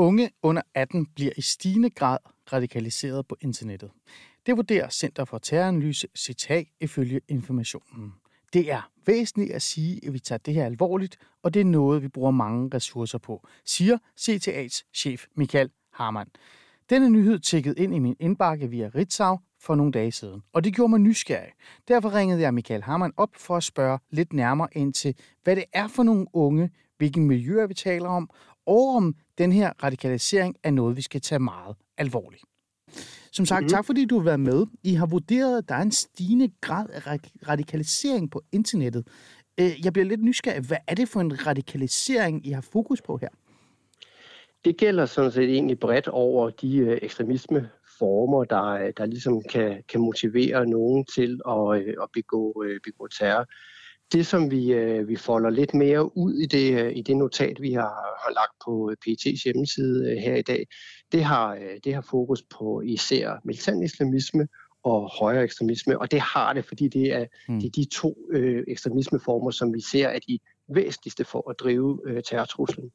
Unge 0.00 0.30
under 0.42 0.62
18 0.74 1.06
bliver 1.06 1.32
i 1.36 1.40
stigende 1.40 1.90
grad 1.90 2.18
radikaliseret 2.52 3.26
på 3.26 3.36
internettet. 3.40 3.90
Det 4.46 4.56
vurderer 4.56 4.88
Center 4.88 5.24
for 5.24 5.38
Terroranalyse 5.38 6.08
citat 6.16 6.66
ifølge 6.80 7.20
informationen. 7.28 8.14
Det 8.52 8.72
er 8.72 8.90
væsentligt 9.06 9.52
at 9.52 9.62
sige, 9.62 10.06
at 10.06 10.12
vi 10.12 10.18
tager 10.18 10.38
det 10.38 10.54
her 10.54 10.66
alvorligt, 10.66 11.18
og 11.42 11.54
det 11.54 11.60
er 11.60 11.64
noget, 11.64 12.02
vi 12.02 12.08
bruger 12.08 12.30
mange 12.30 12.70
ressourcer 12.74 13.18
på, 13.18 13.46
siger 13.64 13.98
CTA's 14.20 14.90
chef 14.94 15.26
Michael 15.34 15.70
Harman. 15.92 16.26
Denne 16.90 17.10
nyhed 17.10 17.38
tækkede 17.38 17.74
ind 17.78 17.94
i 17.94 17.98
min 17.98 18.16
indbakke 18.20 18.70
via 18.70 18.90
Ritzau 18.94 19.38
for 19.60 19.74
nogle 19.74 19.92
dage 19.92 20.12
siden, 20.12 20.42
og 20.52 20.64
det 20.64 20.74
gjorde 20.74 20.90
mig 20.90 21.00
nysgerrig. 21.00 21.52
Derfor 21.88 22.14
ringede 22.14 22.40
jeg 22.40 22.54
Michael 22.54 22.82
Harman 22.82 23.12
op 23.16 23.30
for 23.36 23.56
at 23.56 23.64
spørge 23.64 23.98
lidt 24.10 24.32
nærmere 24.32 24.68
ind 24.72 24.94
til, 24.94 25.14
hvad 25.44 25.56
det 25.56 25.64
er 25.72 25.88
for 25.88 26.02
nogle 26.02 26.26
unge, 26.32 26.70
hvilke 26.98 27.20
miljøer 27.20 27.66
vi 27.66 27.74
taler 27.74 28.08
om, 28.08 28.30
og 28.68 28.96
om 28.96 29.14
den 29.38 29.52
her 29.52 29.72
radikalisering 29.82 30.56
er 30.62 30.70
noget, 30.70 30.96
vi 30.96 31.02
skal 31.02 31.20
tage 31.20 31.38
meget 31.38 31.76
alvorligt. 31.98 32.42
Som 33.32 33.46
sagt, 33.46 33.60
mm-hmm. 33.60 33.68
tak 33.68 33.84
fordi 33.84 34.04
du 34.04 34.18
har 34.18 34.24
været 34.24 34.40
med. 34.40 34.66
I 34.84 34.94
har 34.94 35.06
vurderet, 35.06 35.58
at 35.58 35.68
der 35.68 35.74
er 35.74 35.82
en 35.82 35.92
stigende 35.92 36.50
grad 36.60 36.86
af 36.90 37.06
radikalisering 37.48 38.30
på 38.30 38.42
internettet. 38.52 39.06
Øh, 39.60 39.84
jeg 39.84 39.92
bliver 39.92 40.06
lidt 40.06 40.22
nysgerrig. 40.22 40.62
Hvad 40.66 40.76
er 40.86 40.94
det 40.94 41.08
for 41.08 41.20
en 41.20 41.46
radikalisering, 41.46 42.46
I 42.46 42.50
har 42.50 42.60
fokus 42.60 43.02
på 43.02 43.16
her? 43.16 43.28
Det 44.64 44.76
gælder 44.76 45.06
sådan 45.06 45.30
set 45.30 45.50
egentlig 45.50 45.78
bredt 45.78 46.08
over 46.08 46.50
de 46.50 46.76
øh, 46.76 46.98
ekstremismeformer, 47.02 48.44
der, 48.44 48.90
der 48.96 49.06
ligesom 49.06 49.42
kan, 49.42 49.82
kan 49.88 50.00
motivere 50.00 50.66
nogen 50.66 51.04
til 51.04 51.40
at, 51.48 51.82
øh, 51.82 51.94
at 52.02 52.08
begå, 52.12 52.64
begå 52.84 53.06
terror. 53.06 53.46
Det, 54.12 54.26
som 54.26 54.50
vi, 54.50 54.74
vi 55.06 55.16
folder 55.16 55.50
lidt 55.50 55.74
mere 55.74 56.16
ud 56.16 56.34
i 56.34 56.46
det, 56.46 56.92
i 56.96 57.02
det 57.02 57.16
notat, 57.16 57.60
vi 57.60 57.72
har, 57.72 58.18
har 58.24 58.32
lagt 58.34 58.52
på 58.64 58.92
PET's 59.06 59.42
hjemmeside 59.44 60.20
her 60.20 60.34
i 60.34 60.42
dag, 60.42 60.66
det 61.12 61.24
har, 61.24 61.58
det 61.84 61.94
har 61.94 62.06
fokus 62.10 62.42
på 62.42 62.80
især 62.80 63.40
militant 63.44 63.84
islamisme 63.84 64.48
og 64.82 65.10
højere 65.20 65.44
ekstremisme, 65.44 65.98
og 65.98 66.10
det 66.10 66.20
har 66.20 66.52
det, 66.52 66.64
fordi 66.64 66.88
det 66.88 67.12
er, 67.14 67.26
mm. 67.48 67.60
det 67.60 67.66
er 67.66 67.70
de 67.70 67.84
to 67.92 68.16
øh, 68.32 68.64
ekstremismeformer, 68.68 69.50
som 69.50 69.74
vi 69.74 69.80
ser 69.80 70.08
er 70.08 70.18
de 70.18 70.38
væsentligste 70.74 71.24
for 71.24 71.50
at 71.50 71.56
drive 71.60 72.00
øh, 72.06 72.22
terrortruslen. 72.22 72.90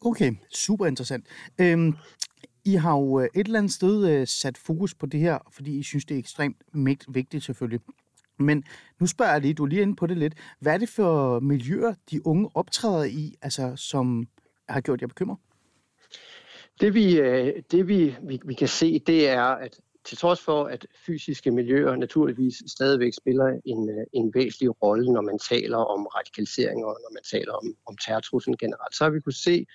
Okay, 0.00 0.32
super 0.54 0.86
interessant. 0.86 1.26
Øhm, 1.60 1.94
I 2.64 2.74
har 2.74 2.98
jo 2.98 3.20
øh, 3.20 3.28
et 3.34 3.46
eller 3.46 3.58
andet 3.58 3.72
sted 3.72 4.08
øh, 4.08 4.26
sat 4.26 4.58
fokus 4.58 4.94
på 4.94 5.06
det 5.06 5.20
her, 5.20 5.38
fordi 5.52 5.78
I 5.78 5.82
synes, 5.82 6.04
det 6.04 6.14
er 6.14 6.18
ekstremt 6.18 6.56
vigtigt 7.08 7.44
selvfølgelig. 7.44 7.80
Men 8.38 8.64
nu 9.00 9.06
spørger 9.06 9.32
jeg 9.32 9.40
lige, 9.40 9.54
du 9.54 9.64
er 9.64 9.68
lige 9.68 9.82
inde 9.82 9.96
på 9.96 10.06
det 10.06 10.16
lidt. 10.16 10.34
Hvad 10.60 10.74
er 10.74 10.78
det 10.78 10.88
for 10.88 11.40
miljøer, 11.40 11.94
de 12.10 12.26
unge 12.26 12.50
optræder 12.54 13.04
i, 13.04 13.34
altså, 13.42 13.76
som 13.76 14.28
har 14.68 14.80
gjort 14.80 15.00
jer 15.00 15.06
bekymret? 15.06 15.38
Det, 16.80 16.94
vi, 16.94 17.18
øh, 17.18 17.62
det 17.70 17.88
vi, 17.88 18.16
vi, 18.22 18.40
vi 18.44 18.54
kan 18.54 18.68
se, 18.68 18.98
det 18.98 19.28
er, 19.28 19.42
at 19.42 19.80
til 20.04 20.18
trods 20.18 20.40
for, 20.40 20.64
at 20.64 20.86
fysiske 21.06 21.50
miljøer 21.50 21.96
naturligvis 21.96 22.62
stadigvæk 22.66 23.12
spiller 23.14 23.60
en, 23.64 23.90
øh, 23.90 24.06
en 24.12 24.34
væsentlig 24.34 24.82
rolle, 24.82 25.12
når 25.12 25.20
man 25.20 25.38
taler 25.38 25.76
om 25.76 26.06
radikalisering 26.06 26.84
og 26.84 26.98
når 27.02 27.12
man 27.12 27.22
taler 27.22 27.52
om, 27.52 27.76
om 27.86 27.96
terrortruslen 27.96 28.56
generelt, 28.56 28.94
så 28.96 29.04
har 29.04 29.10
vi 29.10 29.20
kunne 29.20 29.32
se, 29.32 29.66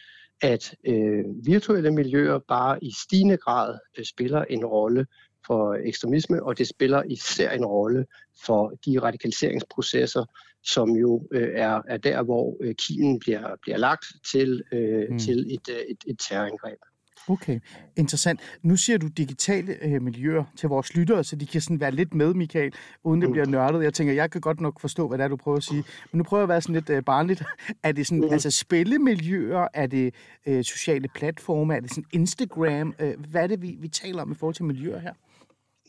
at 0.42 0.76
øh, 0.88 1.26
virtuelle 1.46 1.92
miljøer 1.92 2.40
bare 2.48 2.84
i 2.84 2.92
stigende 3.04 3.38
grad 3.38 3.78
øh, 3.98 4.06
spiller 4.06 4.44
en 4.44 4.66
rolle 4.66 5.06
for 5.48 5.74
ekstremisme, 5.74 6.44
og 6.44 6.58
det 6.58 6.68
spiller 6.68 7.04
især 7.04 7.52
en 7.52 7.66
rolle 7.66 8.06
for 8.46 8.74
de 8.86 9.00
radikaliseringsprocesser, 9.00 10.26
som 10.64 10.90
jo 10.90 11.28
øh, 11.32 11.50
er, 11.56 11.82
er 11.88 11.98
der, 11.98 12.24
hvor 12.24 12.58
øh, 12.62 12.76
kimen 12.76 13.20
bliver, 13.20 13.56
bliver 13.62 13.78
lagt 13.78 14.06
til, 14.32 14.64
øh, 14.72 15.08
mm. 15.10 15.20
til 15.20 15.54
et, 15.54 15.70
øh, 15.70 15.80
et, 15.90 15.98
et 16.08 16.20
terrorangreb. 16.30 16.80
Okay, 17.28 17.60
interessant. 17.96 18.40
Nu 18.62 18.76
siger 18.76 18.98
du 18.98 19.08
digitale 19.08 19.78
øh, 19.82 20.02
miljøer 20.02 20.44
til 20.56 20.70
vores 20.70 20.96
lyttere, 20.96 21.24
så 21.24 21.36
de 21.36 21.46
kan 21.46 21.62
sådan 21.62 21.80
være 21.80 21.92
lidt 21.92 22.14
med, 22.14 22.34
Michael, 22.34 22.74
uden 23.04 23.22
det 23.22 23.32
bliver 23.32 23.46
mm. 23.46 23.52
nørdet. 23.52 23.84
Jeg 23.84 23.94
tænker, 23.94 24.14
jeg 24.14 24.32
kan 24.32 24.42
godt 24.42 24.62
nok 24.62 24.80
forstå, 24.80 25.08
hvad 25.08 25.18
det 25.18 25.24
er, 25.24 25.28
du 25.28 25.36
prøver 25.36 25.58
at 25.58 25.64
sige. 25.64 25.84
Men 26.12 26.18
nu 26.18 26.24
prøver 26.24 26.42
jeg 26.42 26.46
at 26.46 26.50
være 26.50 26.62
sådan 26.62 26.76
lidt 26.76 26.90
øh, 26.90 27.04
barnligt. 27.04 27.44
Er 27.84 27.92
det 27.92 28.08
sådan, 28.08 28.24
mm. 28.24 28.34
altså 28.34 28.52
spillemiljøer? 28.52 29.68
Er 29.74 29.88
det 29.88 30.14
øh, 30.46 30.64
sociale 30.64 31.08
platforme? 31.16 31.76
Er 31.76 31.80
det 31.80 31.90
sådan 31.90 32.06
Instagram? 32.12 32.94
Øh, 33.00 33.14
hvad 33.30 33.44
er 33.44 33.48
det, 33.48 33.62
vi, 33.62 33.78
vi 33.80 33.88
taler 33.88 34.22
om 34.22 34.32
i 34.32 34.36
forhold 34.36 34.56
til 34.56 34.66
miljøer 34.66 35.00
her? 35.00 35.14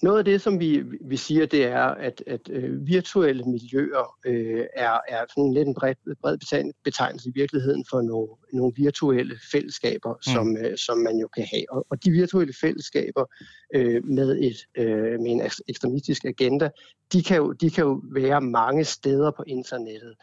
Noget 0.03 0.19
af 0.19 0.25
det, 0.25 0.41
som 0.41 0.61
vi, 0.61 0.83
vi 1.01 1.17
siger, 1.17 1.47
det 1.47 1.65
er, 1.65 1.85
at, 1.85 2.23
at 2.27 2.41
øh, 2.51 2.87
virtuelle 2.87 3.45
miljøer 3.45 4.17
øh, 4.27 4.65
er, 4.77 4.99
er 5.09 5.25
sådan 5.29 5.53
lidt 5.53 5.69
en 5.69 5.75
bred, 5.75 5.95
bred 6.23 6.39
betegnelse 6.85 7.29
i 7.29 7.33
virkeligheden 7.35 7.85
for 7.91 8.03
nogle, 8.03 8.29
nogle 8.53 8.73
virtuelle 8.77 9.39
fællesskaber, 9.53 10.15
mm. 10.15 10.23
som, 10.23 10.57
øh, 10.57 10.79
som 10.79 10.99
man 10.99 11.17
jo 11.17 11.29
kan 11.29 11.47
have. 11.51 11.65
Og, 11.71 11.87
og 11.91 12.05
de 12.05 12.11
virtuelle 12.11 12.55
fællesskaber 12.61 13.25
øh, 13.75 14.05
med, 14.05 14.39
et, 14.41 14.57
øh, 14.79 15.21
med 15.21 15.31
en 15.31 15.43
ekstremistisk 15.69 16.25
agenda, 16.25 16.71
de 17.13 17.23
kan, 17.23 17.37
jo, 17.37 17.53
de 17.53 17.71
kan 17.71 17.85
jo 17.85 18.03
være 18.13 18.41
mange 18.41 18.85
steder 18.85 19.31
på 19.31 19.45
internettet. 19.47 20.15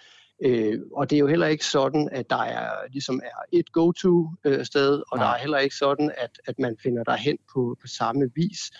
Øh, 0.45 0.79
og 0.91 1.09
det 1.09 1.15
er 1.15 1.19
jo 1.19 1.27
heller 1.27 1.47
ikke 1.47 1.65
sådan, 1.65 2.09
at 2.11 2.29
der 2.29 2.43
er, 2.43 2.69
ligesom 2.91 3.21
er 3.23 3.57
et 3.57 3.71
go-to-sted, 3.71 5.03
og 5.11 5.17
ja. 5.17 5.23
der 5.23 5.29
er 5.29 5.37
heller 5.37 5.57
ikke 5.57 5.75
sådan, 5.75 6.11
at, 6.17 6.31
at 6.47 6.59
man 6.59 6.77
finder 6.83 7.03
der 7.03 7.15
hen 7.15 7.37
på, 7.53 7.77
på 7.81 7.87
samme 7.87 8.31
vis. 8.35 8.71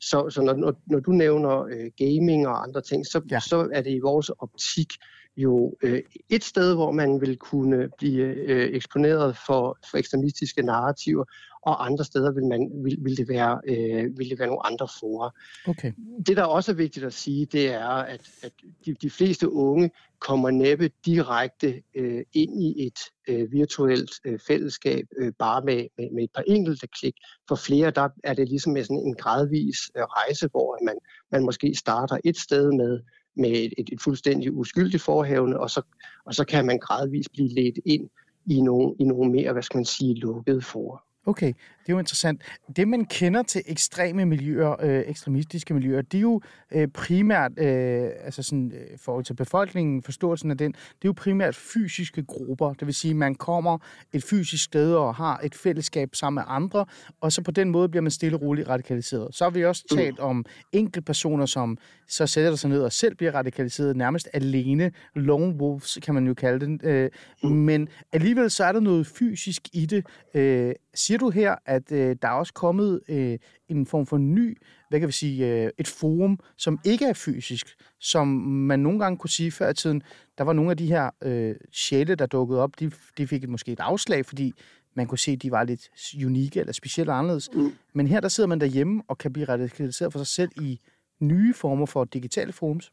Så, 0.00 0.30
så 0.30 0.42
når, 0.42 0.74
når, 0.86 1.00
du 1.00 1.10
nævner 1.10 1.62
øh, 1.64 1.90
gaming 1.96 2.48
og 2.48 2.62
andre 2.62 2.80
ting, 2.80 3.06
så, 3.06 3.20
ja. 3.30 3.40
så 3.40 3.68
er 3.72 3.82
det 3.82 3.90
i 3.90 3.98
vores 3.98 4.30
optik 4.30 4.92
jo 5.36 5.74
øh, 5.82 6.02
et 6.28 6.44
sted, 6.44 6.74
hvor 6.74 6.92
man 6.92 7.20
vil 7.20 7.36
kunne 7.36 7.88
blive 7.98 8.24
øh, 8.24 8.68
eksponeret 8.72 9.36
for, 9.46 9.78
for 9.90 9.98
ekstremistiske 9.98 10.62
narrativer, 10.62 11.24
og 11.66 11.86
andre 11.86 12.04
steder 12.04 12.32
vil, 12.32 12.44
man, 12.44 12.70
vil, 12.84 12.96
vil, 13.00 13.16
det, 13.16 13.28
være, 13.28 13.60
øh, 13.68 14.18
vil 14.18 14.30
det 14.30 14.38
være 14.38 14.48
nogle 14.48 14.66
andre 14.66 14.88
fora. 15.00 15.30
Okay. 15.68 15.92
Det, 16.26 16.36
der 16.36 16.44
også 16.44 16.72
er 16.72 16.76
vigtigt 16.76 17.06
at 17.06 17.12
sige, 17.12 17.46
det 17.46 17.74
er, 17.74 17.88
at, 17.88 18.30
at 18.42 18.52
de, 18.84 18.94
de 18.94 19.10
fleste 19.10 19.52
unge 19.52 19.90
kommer 20.18 20.50
næppe 20.50 20.90
direkte 21.06 21.82
øh, 21.94 22.24
ind 22.32 22.62
i 22.62 22.86
et 22.86 22.98
øh, 23.28 23.52
virtuelt 23.52 24.10
øh, 24.24 24.38
fællesskab 24.46 25.06
øh, 25.16 25.32
bare 25.38 25.62
med, 25.62 25.86
med, 25.98 26.10
med 26.10 26.24
et 26.24 26.30
par 26.34 26.42
enkelte 26.46 26.86
klik. 26.86 27.14
For 27.48 27.54
flere, 27.56 27.90
der 27.90 28.08
er 28.24 28.34
det 28.34 28.48
ligesom 28.48 28.72
med 28.72 28.84
sådan 28.84 29.06
en 29.06 29.14
gradvis 29.14 29.78
øh, 29.96 30.02
rejse, 30.02 30.48
hvor 30.48 30.84
man, 30.84 30.96
man 31.32 31.44
måske 31.44 31.74
starter 31.74 32.18
et 32.24 32.36
sted 32.36 32.72
med 32.72 33.00
med 33.36 33.50
et, 33.50 33.74
et, 33.78 33.88
et 33.92 34.00
fuldstændig 34.00 34.52
uskyldigt 34.52 35.02
forhavne, 35.02 35.60
og 35.60 35.70
så, 35.70 35.82
og 36.24 36.34
så 36.34 36.44
kan 36.44 36.66
man 36.66 36.78
gradvist 36.78 37.32
blive 37.32 37.48
ledt 37.48 37.78
ind 37.84 38.08
i 38.46 38.60
nogle, 38.60 38.94
i 38.98 39.04
nogle 39.04 39.32
mere, 39.32 39.52
hvad 39.52 39.62
skal 39.62 39.78
man 39.78 39.84
sige, 39.84 40.14
lukkede 40.14 40.62
for. 40.62 41.04
Okay, 41.26 41.52
det 41.86 41.92
er 41.92 41.94
jo 41.94 41.98
interessant. 41.98 42.42
Det, 42.76 42.88
man 42.88 43.04
kender 43.04 43.42
til 43.42 43.62
ekstreme 43.66 44.24
miljøer, 44.24 44.76
øh, 44.82 45.02
ekstremistiske 45.06 45.74
miljøer, 45.74 46.02
det 46.02 46.18
er 46.18 46.22
jo 46.22 46.40
øh, 46.72 46.88
primært, 46.88 47.52
øh, 47.58 48.10
altså 48.24 48.42
sådan, 48.42 48.72
øh, 48.72 48.98
forhold 48.98 49.24
til 49.24 49.34
befolkningen, 49.34 50.02
forståelsen 50.02 50.50
af 50.50 50.58
den, 50.58 50.72
det 50.72 51.04
er 51.04 51.08
jo 51.08 51.12
primært 51.12 51.56
fysiske 51.56 52.22
grupper. 52.22 52.72
Det 52.72 52.86
vil 52.86 52.94
sige, 52.94 53.14
man 53.14 53.34
kommer 53.34 53.78
et 54.12 54.24
fysisk 54.24 54.64
sted 54.64 54.94
og 54.94 55.14
har 55.14 55.40
et 55.44 55.54
fællesskab 55.54 56.14
sammen 56.14 56.34
med 56.34 56.44
andre, 56.46 56.86
og 57.20 57.32
så 57.32 57.42
på 57.42 57.50
den 57.50 57.70
måde 57.70 57.88
bliver 57.88 58.02
man 58.02 58.10
stille 58.10 58.36
og 58.36 58.42
roligt 58.42 58.68
radikaliseret. 58.68 59.34
Så 59.34 59.44
har 59.44 59.50
vi 59.50 59.64
også 59.64 59.84
mm. 59.90 59.96
talt 59.96 60.18
om 60.18 60.44
enkeltpersoner, 60.72 61.46
som 61.46 61.78
så 62.08 62.26
sætter 62.26 62.56
sig 62.56 62.70
ned 62.70 62.82
og 62.82 62.92
selv 62.92 63.14
bliver 63.14 63.34
radikaliseret 63.34 63.96
nærmest 63.96 64.28
alene. 64.32 64.90
Lone 65.14 65.54
wolves 65.54 65.98
kan 66.02 66.14
man 66.14 66.26
jo 66.26 66.34
kalde 66.34 66.66
den. 66.66 66.80
Øh, 66.82 67.10
mm. 67.42 67.50
Men 67.50 67.88
alligevel 68.12 68.50
så 68.50 68.64
er 68.64 68.72
der 68.72 68.80
noget 68.80 69.06
fysisk 69.06 69.62
i 69.72 69.86
det. 69.86 70.06
Øh, 70.34 70.74
siger 70.94 71.18
du 71.18 71.30
her, 71.30 71.54
at 71.66 71.75
øh, 71.92 72.16
der 72.22 72.28
er 72.28 72.32
også 72.32 72.52
kommet 72.52 73.00
øh, 73.08 73.38
en 73.68 73.86
form 73.86 74.06
for 74.06 74.18
ny, 74.18 74.58
hvad 74.88 75.00
kan 75.00 75.06
vi 75.06 75.12
sige, 75.12 75.46
øh, 75.46 75.70
et 75.78 75.88
forum, 75.88 76.38
som 76.56 76.78
ikke 76.84 77.04
er 77.04 77.12
fysisk, 77.12 77.66
som 78.00 78.28
man 78.28 78.80
nogle 78.80 78.98
gange 78.98 79.18
kunne 79.18 79.30
sige 79.30 79.50
før 79.50 79.70
i 79.70 79.74
tiden, 79.74 80.02
der 80.38 80.44
var 80.44 80.52
nogle 80.52 80.70
af 80.70 80.76
de 80.76 80.86
her 80.86 81.10
øh, 81.22 81.54
sjæle, 81.72 82.14
der 82.14 82.26
dukkede 82.26 82.62
op, 82.62 82.80
de, 82.80 82.90
de 83.18 83.26
fik 83.26 83.48
måske 83.48 83.72
et 83.72 83.80
afslag, 83.80 84.26
fordi 84.26 84.52
man 84.94 85.06
kunne 85.06 85.18
se, 85.18 85.32
at 85.32 85.42
de 85.42 85.50
var 85.50 85.64
lidt 85.64 85.88
unikke 86.24 86.60
eller 86.60 86.72
specielt 86.72 87.10
anderledes. 87.10 87.50
Mm. 87.54 87.74
Men 87.94 88.06
her 88.06 88.20
der 88.20 88.28
sidder 88.28 88.48
man 88.48 88.60
derhjemme 88.60 89.02
og 89.08 89.18
kan 89.18 89.32
blive 89.32 89.48
radikaliseret 89.48 90.12
for 90.12 90.18
sig 90.18 90.26
selv 90.26 90.50
i 90.62 90.80
nye 91.20 91.54
former 91.54 91.86
for 91.86 92.04
digitale 92.04 92.52
forums. 92.52 92.92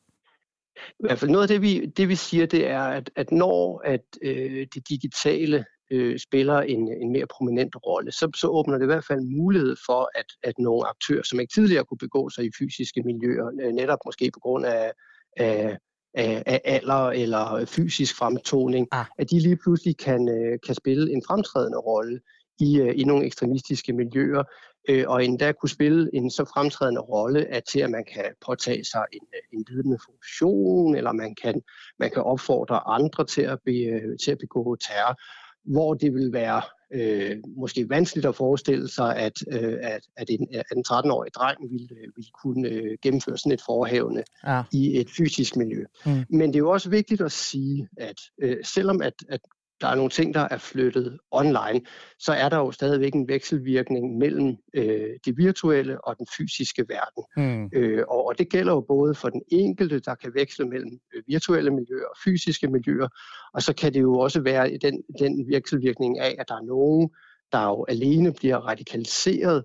I 0.76 0.80
hvert 1.00 1.20
fald 1.20 1.32
noget 1.32 1.44
af 1.44 1.48
det, 1.48 1.62
vi, 1.62 1.86
det, 1.86 2.10
vi 2.10 2.16
siger, 2.16 2.46
det 2.46 2.68
er, 2.68 2.82
at, 2.82 3.12
at 3.16 3.32
når 3.32 3.82
at 3.86 4.02
øh, 4.22 4.68
det 4.74 4.90
digitale 4.90 5.66
øh, 5.94 6.20
spiller 6.20 6.58
en, 6.62 6.94
en 7.02 7.12
mere 7.12 7.28
prominent 7.28 7.76
rolle, 7.86 8.12
så, 8.12 8.32
så 8.36 8.48
åbner 8.48 8.78
det 8.78 8.86
i 8.86 8.92
hvert 8.94 9.06
fald 9.06 9.22
mulighed 9.22 9.76
for, 9.86 10.10
at, 10.16 10.26
at 10.44 10.60
nogle 10.60 10.88
aktører, 10.88 11.24
som 11.24 11.40
ikke 11.40 11.54
tidligere 11.54 11.86
kunne 11.86 11.98
begå 11.98 12.30
sig 12.30 12.46
i 12.46 12.52
fysiske 12.60 13.04
miljøer, 13.04 13.48
øh, 13.62 13.74
netop 13.74 14.00
måske 14.06 14.32
på 14.34 14.40
grund 14.40 14.66
af, 14.66 14.92
af, 15.38 15.78
af, 16.14 16.44
af 16.46 16.62
alder 16.64 17.10
eller 17.10 17.66
fysisk 17.66 18.18
fremtoning, 18.18 18.88
ah. 18.92 19.06
at 19.20 19.30
de 19.30 19.40
lige 19.40 19.58
pludselig 19.64 19.98
kan, 19.98 20.30
øh, 20.30 20.60
kan 20.66 20.76
spille 20.76 21.12
en 21.14 21.24
fremtrædende 21.28 21.78
rolle 21.78 22.20
i, 22.60 22.80
øh, 22.80 22.94
i 23.00 23.04
nogle 23.04 23.26
ekstremistiske 23.26 23.94
miljøer, 23.94 24.44
øh, 24.90 25.06
og 25.08 25.26
endda 25.26 25.52
kunne 25.52 25.70
spille 25.70 26.10
en 26.14 26.32
så 26.32 26.46
fremtrædende 26.46 27.02
rolle, 27.02 27.46
at 27.46 27.64
til 27.72 27.80
at 27.80 27.92
man 27.92 28.06
kan 28.14 28.26
påtage 28.46 28.84
sig 28.84 29.04
en, 29.14 29.26
en 29.54 29.66
ledende 29.70 29.98
funktion, 30.06 30.96
eller 30.96 31.12
man 31.12 31.36
kan, 31.36 31.62
man 32.00 32.12
kan 32.12 32.24
opfordre 32.24 32.88
andre 32.88 33.26
til 33.26 33.42
at, 33.42 33.60
be, 33.66 34.02
til 34.24 34.32
at 34.32 34.38
begå 34.38 34.76
terror 34.76 35.20
hvor 35.66 35.94
det 35.94 36.14
vil 36.14 36.34
være 36.34 36.62
øh, 36.94 37.38
måske 37.58 37.90
vanskeligt 37.90 38.26
at 38.26 38.36
forestille 38.36 38.88
sig, 38.88 39.16
at, 39.16 39.34
øh, 39.52 39.78
at, 39.82 40.02
at, 40.18 40.30
en, 40.30 40.48
at 40.54 40.66
en 40.76 40.84
13-årig 40.88 41.34
dreng 41.34 41.58
ville, 41.72 41.88
ville 42.16 42.32
kunne 42.44 42.70
øh, 42.70 42.98
gennemføre 43.02 43.38
sådan 43.38 43.52
et 43.52 43.62
forhævne 43.66 44.24
ja. 44.48 44.64
i 44.72 45.00
et 45.00 45.10
fysisk 45.18 45.56
miljø. 45.56 45.86
Mm. 46.06 46.24
Men 46.30 46.50
det 46.50 46.56
er 46.56 46.60
jo 46.60 46.72
også 46.72 46.90
vigtigt 46.90 47.22
at 47.22 47.32
sige, 47.32 47.88
at 47.98 48.20
øh, 48.42 48.58
selvom 48.64 49.02
at, 49.02 49.14
at 49.30 49.40
der 49.84 49.90
er 49.90 49.96
nogle 49.96 50.10
ting, 50.10 50.34
der 50.34 50.48
er 50.52 50.58
flyttet 50.58 51.20
online, 51.32 51.82
så 52.20 52.34
er 52.34 52.50
der 52.50 52.58
jo 52.58 52.72
stadigvæk 52.72 53.14
en 53.14 53.28
vekselvirkning 53.28 54.18
mellem 54.18 54.56
øh, 54.74 55.10
det 55.26 55.38
virtuelle 55.38 56.06
og 56.06 56.18
den 56.18 56.28
fysiske 56.38 56.86
verden. 56.90 57.24
Mm. 57.38 57.70
Øh, 57.74 58.04
og, 58.08 58.28
og 58.28 58.38
det 58.38 58.50
gælder 58.50 58.74
jo 58.74 58.82
både 58.82 59.16
for 59.16 59.30
den 59.30 59.42
enkelte, 59.52 60.00
der 60.00 60.16
kan 60.16 60.32
veksle 60.36 60.66
mellem 60.66 61.00
øh, 61.16 61.24
virtuelle 61.28 61.72
miljøer 61.72 62.06
og 62.06 62.16
fysiske 62.24 62.68
miljøer, 62.68 63.08
og 63.54 63.62
så 63.62 63.74
kan 63.74 63.94
det 63.94 64.02
jo 64.02 64.20
også 64.20 64.42
være 64.42 64.78
den, 64.82 65.04
den 65.20 65.52
vekselvirkning 65.52 66.20
af, 66.20 66.36
at 66.40 66.46
der 66.48 66.56
er 66.56 66.66
nogen, 66.66 67.10
der 67.52 67.64
jo 67.64 67.86
alene 67.90 68.34
bliver 68.34 68.58
radikaliseret 68.58 69.64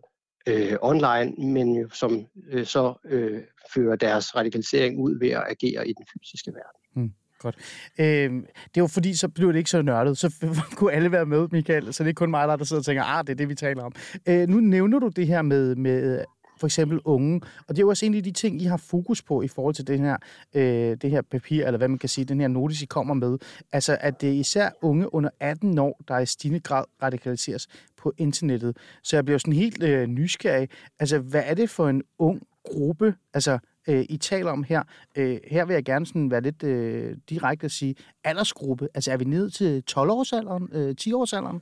øh, 0.49 0.77
online, 0.81 1.53
men 1.53 1.77
jo, 1.77 1.89
som 1.89 2.27
øh, 2.51 2.67
så 2.67 2.95
øh, 3.05 3.41
fører 3.75 3.97
deres 3.97 4.37
radikalisering 4.37 5.01
ud 5.01 5.19
ved 5.19 5.31
at 5.31 5.45
agere 5.51 5.89
i 5.89 5.93
den 5.93 6.07
fysiske 6.13 6.53
verden. 6.55 7.03
Mm. 7.03 7.13
Godt. 7.39 7.57
Øh, 7.99 8.33
det 8.75 8.81
var 8.81 8.87
fordi, 8.87 9.15
så 9.15 9.29
blev 9.29 9.53
det 9.53 9.59
ikke 9.59 9.71
så 9.71 9.83
nørdet. 9.83 10.19
Så 10.19 10.35
kunne 10.77 10.93
alle 10.93 11.13
være 11.13 11.27
med, 11.27 11.49
Michael. 11.53 11.95
Så 11.95 12.05
det 12.05 12.11
er 12.11 12.15
kun 12.15 12.31
mig, 12.31 12.49
der 12.49 12.65
sidder 12.65 12.81
og 12.81 12.87
tænker, 12.87 13.03
ah, 13.03 13.25
det 13.27 13.33
er 13.33 13.37
det, 13.37 13.49
vi 13.49 13.55
taler 13.55 13.83
om. 13.83 13.93
Øh, 14.27 14.49
nu 14.49 14.61
nævner 14.61 14.99
du 14.99 15.09
det 15.09 15.27
her 15.27 15.43
med, 15.43 15.77
med 15.77 16.25
for 16.59 16.67
eksempel 16.67 17.01
unge. 17.05 17.41
Og 17.69 17.77
det 17.77 17.79
er 17.79 17.83
jo 17.83 17.89
også 17.89 18.07
en 18.07 18.15
af 18.15 18.23
de 18.23 18.31
ting, 18.31 18.63
I 18.63 18.65
har 18.65 18.77
fokus 18.77 19.23
på 19.23 19.43
i 19.43 19.49
forhold 19.49 19.75
til 19.75 19.87
det 19.87 19.99
her, 19.99 20.17
øh, 20.55 20.97
det 21.03 21.11
her 21.11 21.23
papir, 21.23 21.67
eller 21.67 21.79
hvad 21.79 21.89
man 21.89 21.99
kan 21.99 22.09
sige, 22.09 22.25
den 22.25 22.41
her 22.41 22.49
notice, 22.49 22.83
I 22.83 22.87
kommer 22.87 23.15
med. 23.15 23.39
Altså, 23.73 23.99
at 24.01 24.21
det 24.21 24.29
er 24.29 24.33
især 24.33 24.71
unge 24.83 25.15
under 25.15 25.31
18 25.41 25.79
år, 25.79 26.01
der 26.09 26.19
i 26.19 26.27
stigende 26.27 26.61
grad 26.61 26.85
radikaliseres 27.03 27.69
på 27.97 28.13
internettet. 28.19 28.77
Så 29.03 29.17
jeg 29.17 29.25
bliver 29.25 29.39
sådan 29.39 29.53
helt 29.53 29.83
øh, 29.83 30.07
nysgerrig. 30.07 30.69
Altså, 30.99 31.19
hvad 31.19 31.43
er 31.45 31.55
det 31.55 31.71
for 31.71 31.89
en 31.89 32.03
ung 32.19 32.43
gruppe? 32.65 33.15
Altså, 33.35 33.59
øh, 33.89 34.05
I 34.09 34.17
taler 34.17 34.51
om 34.51 34.63
her. 34.63 34.83
Øh, 35.17 35.39
her 35.47 35.65
vil 35.65 35.75
jeg 35.75 35.85
gerne 35.85 36.07
sådan 36.07 36.31
være 36.31 36.41
lidt 36.41 36.63
øh, 36.63 37.17
direkte 37.31 37.65
at 37.65 37.71
sige, 37.71 37.95
aldersgruppe. 38.25 38.89
Altså 38.95 39.13
er 39.13 39.17
vi 39.17 39.25
nede 39.25 39.51
til 39.51 39.83
12-årsalderen, 39.91 40.77
øh, 40.77 40.95
10-årsalderen? 41.01 41.61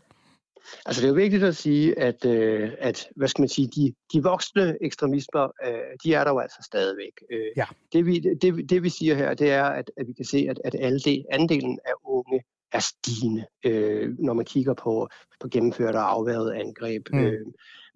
Altså 0.87 1.02
det 1.02 1.06
er 1.06 1.11
jo 1.11 1.14
vigtigt 1.14 1.44
at 1.44 1.56
sige, 1.56 1.99
at, 1.99 2.25
øh, 2.25 2.70
at 2.78 3.08
hvad 3.17 3.28
skal 3.28 3.43
man 3.43 3.49
sige, 3.49 3.69
de, 3.69 3.94
de 4.12 4.23
voksne 4.23 4.76
ekstremismer, 4.81 5.44
øh, 5.67 5.96
de 6.05 6.14
er 6.14 6.25
der 6.25 6.31
jo 6.31 6.38
altså 6.38 6.58
stadigvæk. 6.62 7.12
Øh, 7.31 7.46
ja. 7.56 7.64
det, 7.93 8.06
vi, 8.06 8.19
det, 8.19 8.70
det 8.70 8.82
vi 8.82 8.88
siger 8.88 9.14
her, 9.14 9.34
det 9.34 9.50
er, 9.50 9.64
at, 9.64 9.90
at 9.96 10.08
vi 10.08 10.12
kan 10.12 10.25
se, 10.25 10.46
at, 10.50 10.61
at 10.64 10.75
alle 10.78 11.00
det, 11.00 11.25
andelen 11.31 11.78
af 11.84 11.93
unge 12.05 12.43
er 12.73 12.78
stigende, 12.78 13.46
øh, 13.64 14.19
når 14.19 14.32
man 14.32 14.44
kigger 14.44 14.75
på, 14.75 15.08
på 15.40 15.49
gennemførte 15.49 15.96
og 15.96 16.12
afværede 16.12 16.56
angreb. 16.56 17.02
Mm. 17.12 17.19
Øh, 17.19 17.46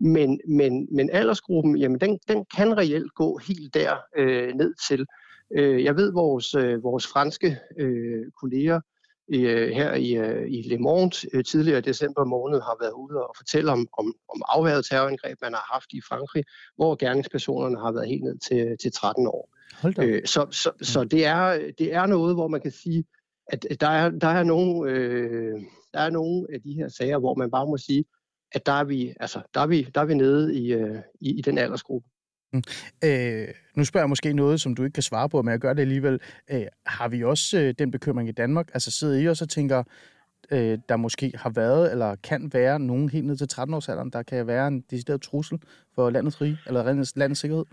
men, 0.00 0.40
men, 0.48 0.88
men 0.90 1.10
aldersgruppen, 1.10 1.76
jamen 1.76 2.00
den, 2.00 2.18
den 2.28 2.44
kan 2.56 2.76
reelt 2.76 3.14
gå 3.14 3.38
helt 3.48 3.74
der 3.74 3.96
øh, 4.16 4.54
ned 4.54 4.74
til. 4.88 5.06
Øh, 5.50 5.84
jeg 5.84 5.96
ved, 5.96 6.12
vores, 6.12 6.54
øh, 6.54 6.82
vores 6.82 7.06
franske 7.06 7.58
øh, 7.78 8.26
kolleger 8.40 8.80
øh, 9.34 9.70
her 9.70 9.94
i, 9.94 10.12
øh, 10.12 10.50
i 10.50 10.62
Le 10.62 10.78
Monde 10.78 11.16
øh, 11.32 11.44
tidligere 11.44 11.78
i 11.78 11.82
december 11.82 12.24
måned 12.24 12.60
har 12.60 12.76
været 12.80 12.92
ude 12.92 13.26
og 13.26 13.34
fortælle 13.36 13.72
om, 13.72 13.88
om, 13.98 14.14
om 14.28 14.42
afværget 14.48 14.84
terrorangreb, 14.84 15.38
man 15.42 15.52
har 15.52 15.68
haft 15.72 15.92
i 15.92 16.00
Frankrig, 16.08 16.44
hvor 16.76 16.96
gerningspersonerne 16.96 17.80
har 17.80 17.92
været 17.92 18.08
helt 18.08 18.24
ned 18.24 18.38
til, 18.38 18.76
til 18.82 18.92
13 18.92 19.26
år. 19.26 19.48
Øh, 20.04 20.26
så 20.26 20.46
så, 20.50 20.70
så 20.82 21.04
det, 21.04 21.26
er, 21.26 21.70
det 21.78 21.94
er 21.94 22.06
noget, 22.06 22.34
hvor 22.34 22.48
man 22.48 22.60
kan 22.60 22.70
sige, 22.70 23.04
at 23.46 23.66
der 23.80 23.88
er, 23.88 24.10
der 24.10 24.28
er 24.28 24.42
nogle, 24.42 24.90
øh, 24.90 25.60
der 25.94 26.00
er 26.00 26.10
nogle 26.10 26.46
af 26.54 26.60
de 26.62 26.72
her 26.72 26.88
sager, 26.88 27.18
hvor 27.18 27.34
man 27.34 27.50
bare 27.50 27.66
må 27.66 27.76
sige, 27.76 28.04
at 28.52 28.66
der 28.66 28.72
er 28.72 28.84
vi, 28.84 29.14
altså, 29.20 29.40
der 29.54 29.60
er 29.60 29.66
vi, 29.66 29.88
der 29.94 30.00
er 30.00 30.04
vi 30.04 30.14
nede 30.14 30.54
i, 30.54 30.72
øh, 30.72 30.98
i, 31.20 31.38
i 31.38 31.40
den 31.40 31.58
aldersgruppe. 31.58 32.08
Mm. 32.52 32.62
Øh, 33.04 33.48
nu 33.76 33.84
spørger 33.84 34.04
jeg 34.04 34.08
måske 34.08 34.32
noget, 34.32 34.60
som 34.60 34.74
du 34.74 34.84
ikke 34.84 34.94
kan 34.94 35.02
svare 35.02 35.28
på, 35.28 35.42
men 35.42 35.52
jeg 35.52 35.58
gør 35.58 35.72
det 35.72 35.82
alligevel. 35.82 36.20
Øh, 36.50 36.66
har 36.86 37.08
vi 37.08 37.24
også 37.24 37.58
øh, 37.58 37.74
den 37.78 37.90
bekymring 37.90 38.28
i 38.28 38.32
Danmark? 38.32 38.70
Altså 38.74 38.90
sidder 38.90 39.18
I 39.18 39.28
også 39.28 39.44
og 39.44 39.48
tænker, 39.48 39.82
øh, 40.50 40.78
der 40.88 40.96
måske 40.96 41.32
har 41.34 41.50
været, 41.50 41.92
eller 41.92 42.16
kan 42.22 42.50
være 42.52 42.80
nogen 42.80 43.08
helt 43.08 43.26
ned 43.26 43.36
til 43.36 43.48
13-årsalderen, 43.52 44.10
der 44.10 44.22
kan 44.22 44.46
være 44.46 44.68
en 44.68 44.80
decideret 44.90 45.22
trussel 45.22 45.58
for 45.94 46.10
landets 46.10 46.40
rige, 46.40 46.58
eller 46.66 46.84
landets, 46.84 47.16
landets 47.16 47.40
sikkerhed? 47.40 47.64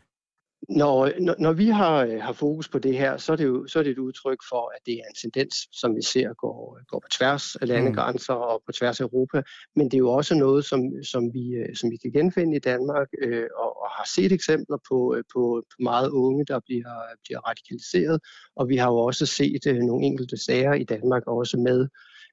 Når, 0.69 1.11
når, 1.19 1.35
når 1.39 1.53
vi 1.53 1.67
har, 1.67 2.05
øh, 2.05 2.21
har 2.21 2.33
fokus 2.33 2.69
på 2.69 2.79
det 2.79 2.97
her, 2.97 3.17
så 3.17 3.31
er, 3.31 3.35
det 3.35 3.45
jo, 3.45 3.67
så 3.67 3.79
er 3.79 3.83
det 3.83 3.91
et 3.91 3.97
udtryk 3.97 4.37
for, 4.49 4.71
at 4.75 4.85
det 4.85 4.93
er 4.93 5.03
en 5.09 5.15
tendens, 5.21 5.55
som 5.71 5.95
vi 5.95 6.01
ser 6.01 6.33
går, 6.33 6.79
går 6.87 6.99
på 6.99 7.07
tværs 7.17 7.55
af 7.55 7.67
landegrænser 7.67 8.35
mm. 8.35 8.41
og 8.41 8.61
på 8.65 8.71
tværs 8.71 8.99
af 8.99 9.03
Europa. 9.03 9.41
Men 9.75 9.85
det 9.85 9.93
er 9.93 9.97
jo 9.97 10.11
også 10.11 10.35
noget, 10.35 10.65
som, 10.65 10.81
som, 11.03 11.33
vi, 11.33 11.49
øh, 11.49 11.75
som 11.75 11.91
vi 11.91 11.97
kan 11.97 12.11
genfinde 12.11 12.55
i 12.55 12.59
Danmark 12.59 13.07
øh, 13.21 13.47
og, 13.55 13.81
og 13.81 13.89
har 13.89 14.07
set 14.15 14.31
eksempler 14.31 14.77
på, 14.89 15.15
øh, 15.15 15.23
på, 15.33 15.63
på 15.71 15.75
meget 15.79 16.09
unge, 16.09 16.45
der 16.45 16.59
bliver, 16.65 16.95
bliver 17.23 17.39
radikaliseret. 17.49 18.19
Og 18.55 18.69
vi 18.69 18.77
har 18.77 18.87
jo 18.87 18.97
også 18.97 19.25
set 19.25 19.67
øh, 19.67 19.77
nogle 19.77 20.05
enkelte 20.05 20.37
sager 20.37 20.73
i 20.73 20.83
Danmark 20.83 21.23
også 21.27 21.57
med, 21.57 21.87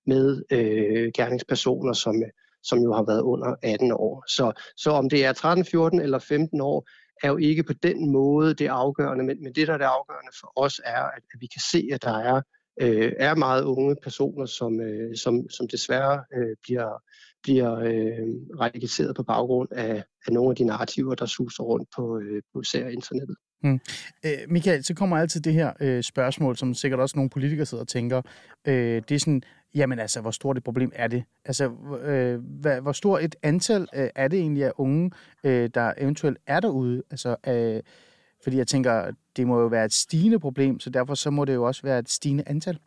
med 0.07 0.43
øh, 0.51 1.11
gerningspersoner, 1.15 1.93
som, 1.93 2.23
som 2.63 2.79
jo 2.79 2.93
har 2.93 3.03
været 3.03 3.23
under 3.23 3.55
18 3.63 3.93
år. 3.93 4.25
Så, 4.29 4.53
så 4.77 4.91
om 4.91 5.09
det 5.09 5.25
er 5.25 5.33
13, 5.33 5.65
14 5.65 6.01
eller 6.01 6.19
15 6.19 6.61
år, 6.61 6.89
er 7.23 7.29
jo 7.29 7.37
ikke 7.37 7.63
på 7.63 7.73
den 7.73 8.13
måde 8.13 8.55
det 8.55 8.67
afgørende, 8.67 9.25
men, 9.25 9.43
men 9.43 9.53
det, 9.53 9.69
der 9.69 9.75
er 9.75 9.79
det 9.79 9.85
afgørende 9.85 10.33
for 10.41 10.53
os, 10.57 10.81
er, 10.85 11.03
at, 11.03 11.23
at 11.35 11.41
vi 11.41 11.47
kan 11.47 11.63
se, 11.73 11.89
at 11.93 12.03
der 12.03 12.19
er, 12.19 12.41
øh, 12.81 13.13
er 13.19 13.35
meget 13.35 13.65
unge 13.65 13.97
personer, 14.03 14.47
som, 14.47 14.81
øh, 14.81 15.17
som, 15.17 15.51
som 15.51 15.69
desværre 15.69 16.25
øh, 16.37 16.57
bliver, 16.63 17.03
bliver 17.43 17.75
øh, 17.75 18.29
radikaliseret 18.61 19.17
på 19.17 19.23
baggrund 19.23 19.69
af, 19.73 20.05
af 20.27 20.33
nogle 20.33 20.51
af 20.51 20.57
de 20.57 20.65
narrativer, 20.65 21.15
der 21.15 21.27
suser 21.27 21.65
rundt 21.65 21.89
på, 21.97 22.19
øh, 22.19 22.43
på 22.53 22.61
især 22.61 22.89
internettet. 22.89 23.37
Hmm. 23.63 23.81
Øh, 24.25 24.39
Michael, 24.49 24.85
så 24.85 24.95
kommer 24.95 25.17
altid 25.17 25.41
det 25.41 25.53
her 25.53 25.73
øh, 25.81 26.03
spørgsmål, 26.03 26.57
som 26.57 26.75
sikkert 26.75 27.01
også 27.01 27.17
nogle 27.17 27.31
politikere 27.31 27.67
sidder 27.67 27.83
og 27.83 27.89
tænker. 27.89 28.23
Øh, 28.65 29.03
det 29.09 29.15
er 29.15 29.19
sådan, 29.19 29.43
jamen 29.75 29.99
altså, 29.99 30.21
hvor 30.21 30.31
stort 30.31 30.57
et 30.57 30.65
problem 30.65 30.93
er 30.95 31.09
det? 31.09 31.25
Altså, 31.45 31.65
øh, 32.05 32.41
hvad, 32.61 32.81
hvor 32.81 32.93
stort 32.93 33.25
et 33.25 33.37
antal 33.43 33.89
øh, 33.95 34.09
er 34.15 34.29
det 34.29 34.39
egentlig 34.39 34.65
af 34.65 34.73
unge, 34.77 35.11
øh, 35.45 35.71
der 35.75 35.93
eventuelt 35.99 36.39
er 36.47 36.61
derude? 36.61 37.03
Altså, 37.11 37.37
øh, 37.49 37.83
fordi 38.43 38.57
jeg 38.57 38.67
tænker, 38.67 39.11
det 39.37 39.47
må 39.47 39.61
jo 39.61 39.67
være 39.67 39.85
et 39.85 39.93
stigende 39.93 40.39
problem, 40.41 40.81
så 40.81 40.91
derfor 40.91 41.15
så 41.15 41.31
må 41.31 41.45
det 41.45 41.55
jo 41.55 41.65
også 41.65 41.83
være 41.83 41.99
et 41.99 42.11
stigende 42.11 42.45
antal. 42.47 42.79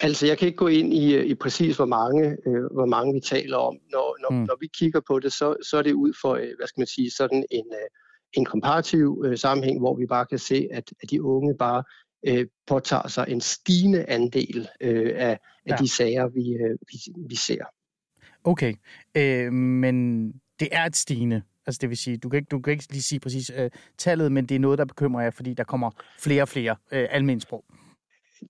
Altså, 0.00 0.26
jeg 0.26 0.38
kan 0.38 0.46
ikke 0.46 0.56
gå 0.56 0.66
ind 0.66 0.94
i, 0.94 1.18
i 1.24 1.34
præcis, 1.34 1.76
hvor 1.76 1.86
mange, 1.86 2.36
øh, 2.46 2.64
hvor 2.72 2.86
mange 2.86 3.14
vi 3.14 3.20
taler 3.20 3.56
om. 3.56 3.78
Når, 3.92 4.16
når, 4.22 4.30
hmm. 4.30 4.44
når 4.44 4.56
vi 4.60 4.66
kigger 4.78 5.00
på 5.00 5.18
det, 5.18 5.32
så, 5.32 5.56
så 5.62 5.76
er 5.76 5.82
det 5.82 5.92
ud 5.92 6.12
for, 6.20 6.34
øh, 6.34 6.48
hvad 6.58 6.66
skal 6.66 6.80
man 6.80 6.86
sige, 6.86 7.10
sådan 7.10 7.44
en, 7.50 7.64
øh, 7.72 7.88
en 8.36 8.44
komparativ 8.44 9.22
øh, 9.26 9.38
sammenhæng, 9.38 9.78
hvor 9.78 9.96
vi 9.96 10.06
bare 10.06 10.26
kan 10.26 10.38
se, 10.38 10.68
at, 10.72 10.92
at 11.02 11.10
de 11.10 11.22
unge 11.22 11.54
bare 11.58 11.82
øh, 12.26 12.46
påtager 12.66 13.08
sig 13.08 13.26
en 13.28 13.40
stigende 13.40 14.04
andel 14.04 14.68
øh, 14.80 15.12
af, 15.14 15.30
af 15.30 15.38
ja. 15.68 15.76
de 15.76 15.88
sager, 15.88 16.28
vi, 16.28 16.52
øh, 16.52 16.78
vi, 16.92 17.22
vi 17.28 17.36
ser. 17.36 17.64
Okay, 18.44 18.74
øh, 19.14 19.52
men 19.52 20.26
det 20.60 20.68
er 20.72 20.84
et 20.84 20.96
stigende. 20.96 21.42
Altså 21.66 21.78
det 21.80 21.88
vil 21.88 21.96
sige, 21.96 22.16
du 22.16 22.28
kan 22.28 22.38
ikke, 22.38 22.48
du 22.50 22.60
kan 22.60 22.72
ikke 22.72 22.92
lige 22.92 23.02
sige 23.02 23.20
præcis 23.20 23.52
øh, 23.56 23.70
tallet, 23.98 24.32
men 24.32 24.46
det 24.46 24.54
er 24.54 24.58
noget, 24.58 24.78
der 24.78 24.84
bekymrer 24.84 25.22
jer, 25.22 25.30
fordi 25.30 25.54
der 25.54 25.64
kommer 25.64 25.90
flere 26.20 26.42
og 26.42 26.48
flere 26.48 26.76
øh, 26.92 27.08
almindelsprog. 27.10 27.64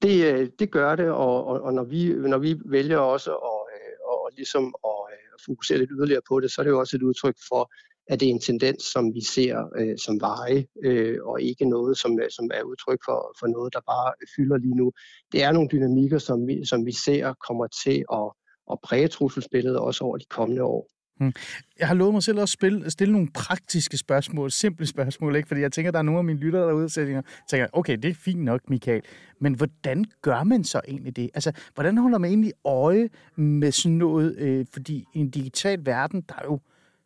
Det, 0.03 0.35
øh, 0.35 0.49
det 0.59 0.71
gør 0.71 0.97
det, 0.97 1.11
og, 1.11 1.47
og, 1.47 1.63
og 1.63 1.75
når, 1.75 1.85
vi, 1.85 2.13
når 2.13 2.39
vi 2.39 2.57
vælger 2.65 2.99
også 2.99 3.31
at, 3.31 3.61
øh, 3.77 4.09
og, 4.09 4.25
og 4.25 4.31
ligesom 4.37 4.75
at, 4.85 4.91
at 5.35 5.41
fokusere 5.47 5.79
lidt 5.79 5.91
yderligere 5.93 6.23
på 6.29 6.41
det, 6.41 6.51
så 6.51 6.61
er 6.61 6.63
det 6.63 6.71
jo 6.71 6.81
også 6.81 6.97
et 6.97 7.03
udtryk 7.03 7.37
for, 7.49 7.73
at 8.07 8.21
det 8.21 8.27
er 8.27 8.31
en 8.31 8.41
tendens, 8.41 8.83
som 8.83 9.15
vi 9.15 9.25
ser 9.25 9.69
øh, 9.79 9.99
som 9.99 10.21
veje, 10.21 10.67
øh, 10.85 11.19
og 11.23 11.43
ikke 11.43 11.65
noget, 11.65 11.99
som, 11.99 12.21
øh, 12.21 12.31
som 12.31 12.51
er 12.55 12.63
udtryk 12.63 12.99
for, 13.05 13.37
for 13.41 13.47
noget, 13.47 13.73
der 13.75 13.81
bare 13.87 14.13
fylder 14.37 14.57
lige 14.57 14.77
nu. 14.77 14.93
Det 15.33 15.43
er 15.43 15.53
nogle 15.53 15.69
dynamikker, 15.73 16.19
som 16.19 16.47
vi, 16.47 16.65
som 16.65 16.87
vi 16.87 16.93
ser 16.93 17.35
kommer 17.49 17.67
til 17.85 18.05
at, 18.13 18.29
at 18.73 18.79
præge 18.83 19.09
trusselsbilledet 19.09 19.79
også 19.79 20.05
over 20.05 20.17
de 20.17 20.25
kommende 20.31 20.63
år. 20.63 20.89
Hmm. 21.21 21.33
Jeg 21.79 21.89
har 21.89 21.95
lovet 21.95 22.13
mig 22.13 22.23
selv 22.23 22.41
at 22.41 22.49
spille, 22.49 22.91
stille 22.91 23.13
nogle 23.13 23.29
praktiske 23.35 23.97
spørgsmål, 23.97 24.51
simple 24.51 24.87
spørgsmål, 24.87 25.37
ikke? 25.37 25.49
fordi 25.49 25.61
jeg 25.61 25.73
tænker, 25.73 25.91
der 25.91 25.99
er 25.99 26.03
nogle 26.03 26.19
af 26.19 26.25
mine 26.25 26.39
lyttere 26.39 26.69
derude, 26.69 26.89
der 26.89 27.23
tænker, 27.51 27.67
okay, 27.73 27.97
det 27.97 28.11
er 28.11 28.15
fint 28.15 28.41
nok, 28.41 28.61
Michael, 28.71 29.03
men 29.41 29.55
hvordan 29.55 30.05
gør 30.23 30.43
man 30.43 30.65
så 30.65 30.81
egentlig 30.89 31.17
det? 31.17 31.31
Altså, 31.35 31.53
hvordan 31.75 31.99
holder 31.99 32.19
man 32.19 32.31
egentlig 32.31 32.53
øje 32.65 33.09
med 33.37 33.73
sådan 33.73 33.99
noget? 33.99 34.37
Øh, 34.39 34.67
fordi 34.73 35.05
i 35.15 35.19
en 35.19 35.31
digital 35.31 35.87
verden, 35.87 36.21
der 36.29 36.35
er 36.35 36.45
jo 36.45 36.61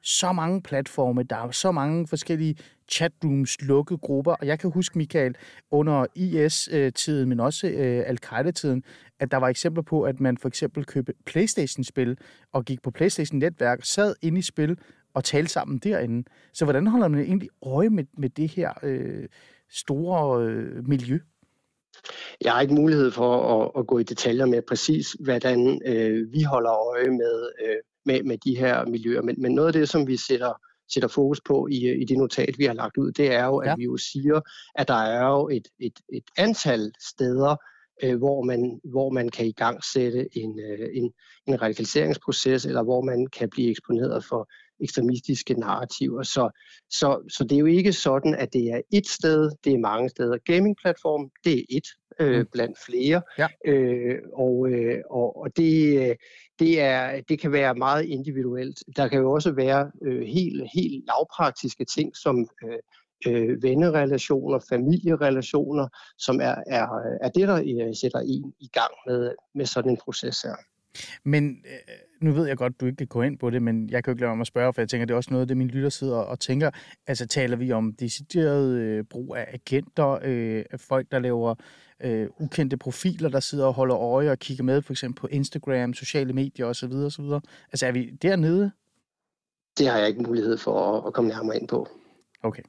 så 0.08 0.32
mange 0.32 0.62
platforme, 0.62 1.22
der 1.22 1.36
er 1.36 1.50
så 1.50 1.72
mange 1.72 2.06
forskellige 2.06 2.56
chatrooms, 2.88 3.62
lukkede 3.62 3.98
grupper, 3.98 4.32
og 4.32 4.46
jeg 4.46 4.58
kan 4.58 4.70
huske, 4.70 4.98
Michael, 4.98 5.36
under 5.70 6.06
IS-tiden, 6.14 7.22
øh, 7.22 7.28
men 7.28 7.40
også 7.40 7.66
øh, 7.66 8.02
Al-Qaida-tiden, 8.06 8.82
at 9.20 9.30
der 9.30 9.36
var 9.36 9.48
eksempler 9.48 9.82
på, 9.82 10.02
at 10.02 10.20
man 10.20 10.38
for 10.38 10.48
eksempel 10.48 10.84
købte 10.84 11.12
Playstation-spil 11.26 12.18
og 12.52 12.64
gik 12.64 12.82
på 12.82 12.90
Playstation-netværk, 12.90 13.84
sad 13.84 14.14
inde 14.22 14.38
i 14.38 14.42
spil 14.42 14.78
og 15.14 15.24
talte 15.24 15.52
sammen 15.52 15.78
derinde. 15.78 16.28
Så 16.52 16.64
hvordan 16.64 16.86
holder 16.86 17.08
man 17.08 17.20
egentlig 17.20 17.48
øje 17.62 17.90
med, 17.90 18.04
med 18.18 18.30
det 18.30 18.48
her 18.50 18.72
øh, 18.82 19.28
store 19.70 20.44
øh, 20.44 20.88
miljø? 20.88 21.18
Jeg 22.44 22.52
har 22.52 22.60
ikke 22.60 22.74
mulighed 22.74 23.10
for 23.10 23.62
at, 23.62 23.70
at 23.80 23.86
gå 23.86 23.98
i 23.98 24.02
detaljer 24.02 24.46
med 24.46 24.62
præcis, 24.62 25.16
hvordan 25.20 25.80
øh, 25.86 26.32
vi 26.32 26.42
holder 26.42 26.70
øje 26.70 27.10
med, 27.10 27.50
øh, 27.64 27.76
med, 28.08 28.22
med 28.22 28.38
de 28.38 28.56
her 28.62 28.86
miljøer. 28.86 29.22
Men, 29.22 29.34
men 29.38 29.54
noget 29.54 29.68
af 29.68 29.72
det, 29.72 29.88
som 29.88 30.06
vi 30.06 30.16
sætter, 30.16 30.52
sætter 30.92 31.08
fokus 31.08 31.40
på 31.40 31.56
i, 31.70 31.78
i 32.02 32.04
det 32.04 32.18
notat, 32.18 32.54
vi 32.58 32.64
har 32.64 32.74
lagt 32.82 32.96
ud, 32.96 33.12
det 33.12 33.34
er 33.34 33.46
jo, 33.46 33.62
ja. 33.62 33.72
at 33.72 33.78
vi 33.78 33.84
jo 33.84 33.96
siger, 33.96 34.40
at 34.74 34.88
der 34.88 35.02
er 35.18 35.26
jo 35.36 35.48
et, 35.48 35.68
et, 35.80 35.98
et 36.12 36.28
antal 36.38 36.92
steder, 37.10 37.56
øh, 38.02 38.16
hvor, 38.18 38.42
man, 38.42 38.80
hvor 38.84 39.10
man 39.10 39.28
kan 39.28 39.46
i 39.46 39.52
gang 39.52 39.84
sætte 39.84 40.38
en, 40.42 40.60
øh, 40.60 40.88
en, 40.94 41.12
en 41.46 41.62
radikaliseringsproces, 41.62 42.66
eller 42.66 42.82
hvor 42.82 43.02
man 43.02 43.26
kan 43.26 43.50
blive 43.50 43.70
eksponeret 43.70 44.24
for 44.24 44.48
ekstremistiske 44.80 45.54
narrativer. 45.54 46.22
Så, 46.22 46.50
så, 46.90 47.08
så 47.36 47.44
det 47.44 47.52
er 47.52 47.60
jo 47.60 47.66
ikke 47.66 47.92
sådan, 47.92 48.34
at 48.34 48.52
det 48.52 48.64
er 48.74 48.80
et 48.92 49.08
sted, 49.08 49.50
det 49.64 49.72
er 49.74 49.78
mange 49.78 50.08
steder. 50.08 50.38
Gaming-platform, 50.46 51.30
det 51.44 51.58
er 51.58 51.64
et 51.70 51.88
øh, 52.20 52.38
mm. 52.38 52.46
blandt 52.52 52.78
flere, 52.86 53.22
ja. 53.38 53.46
øh, 53.64 54.18
og, 54.32 54.68
øh, 54.70 54.98
og, 55.10 55.40
og 55.40 55.56
det, 55.56 56.16
det, 56.58 56.80
er, 56.80 57.20
det 57.28 57.40
kan 57.40 57.52
være 57.52 57.74
meget 57.74 58.04
individuelt. 58.04 58.82
Der 58.96 59.08
kan 59.08 59.20
jo 59.20 59.32
også 59.32 59.52
være 59.52 59.90
øh, 60.02 60.22
helt, 60.22 60.62
helt 60.74 61.04
lavpraktiske 61.06 61.84
ting, 61.84 62.16
som 62.16 62.48
øh, 62.64 62.78
øh, 63.26 63.62
vennerelationer, 63.62 64.58
familierelationer, 64.68 65.88
som 66.18 66.40
er, 66.40 66.54
er, 66.66 66.86
er 67.20 67.28
det, 67.28 67.48
der 67.48 67.92
sætter 68.00 68.18
en 68.18 68.54
i 68.60 68.68
gang 68.72 68.92
med, 69.06 69.34
med 69.54 69.66
sådan 69.66 69.90
en 69.90 69.96
proces 69.96 70.42
her. 70.42 70.54
Men 71.24 71.64
øh, 71.64 71.94
nu 72.20 72.32
ved 72.32 72.46
jeg 72.46 72.56
godt, 72.56 72.80
du 72.80 72.86
ikke 72.86 72.96
kan 72.96 73.06
gå 73.06 73.22
ind 73.22 73.38
på 73.38 73.50
det, 73.50 73.62
men 73.62 73.90
jeg 73.90 74.04
kan 74.04 74.10
jo 74.10 74.14
ikke 74.14 74.20
lade 74.20 74.36
mig 74.36 74.40
at 74.40 74.46
spørge, 74.46 74.72
for 74.72 74.80
jeg 74.80 74.88
tænker, 74.88 75.06
det 75.06 75.12
er 75.12 75.16
også 75.16 75.30
noget, 75.32 75.48
det 75.48 75.56
mine 75.56 75.70
lytter 75.70 75.88
sidder 75.88 76.16
og 76.16 76.40
tænker. 76.40 76.70
Altså 77.06 77.26
taler 77.26 77.56
vi 77.56 77.72
om 77.72 77.92
decideret 77.92 78.70
øh, 78.70 79.04
brug 79.04 79.36
af 79.36 79.46
agenter, 79.52 80.18
øh, 80.22 80.64
folk, 80.76 81.06
der 81.10 81.18
laver 81.18 81.54
øh, 82.02 82.28
ukendte 82.38 82.76
profiler, 82.76 83.28
der 83.28 83.40
sidder 83.40 83.66
og 83.66 83.74
holder 83.74 83.96
øje 83.96 84.30
og 84.30 84.38
kigger 84.38 84.64
med, 84.64 84.82
for 84.82 84.92
eksempel 84.92 85.20
på 85.20 85.26
Instagram, 85.26 85.94
sociale 85.94 86.32
medier 86.32 86.66
osv. 86.66 86.92
osv. 86.92 87.24
Altså 87.72 87.86
er 87.86 87.92
vi 87.92 88.10
dernede? 88.22 88.70
Det 89.78 89.88
har 89.88 89.98
jeg 89.98 90.08
ikke 90.08 90.22
mulighed 90.22 90.58
for 90.58 90.98
at, 90.98 91.06
at 91.06 91.12
komme 91.12 91.30
nærmere 91.30 91.56
ind 91.56 91.68
på. 91.68 91.88
Okay 92.42 92.62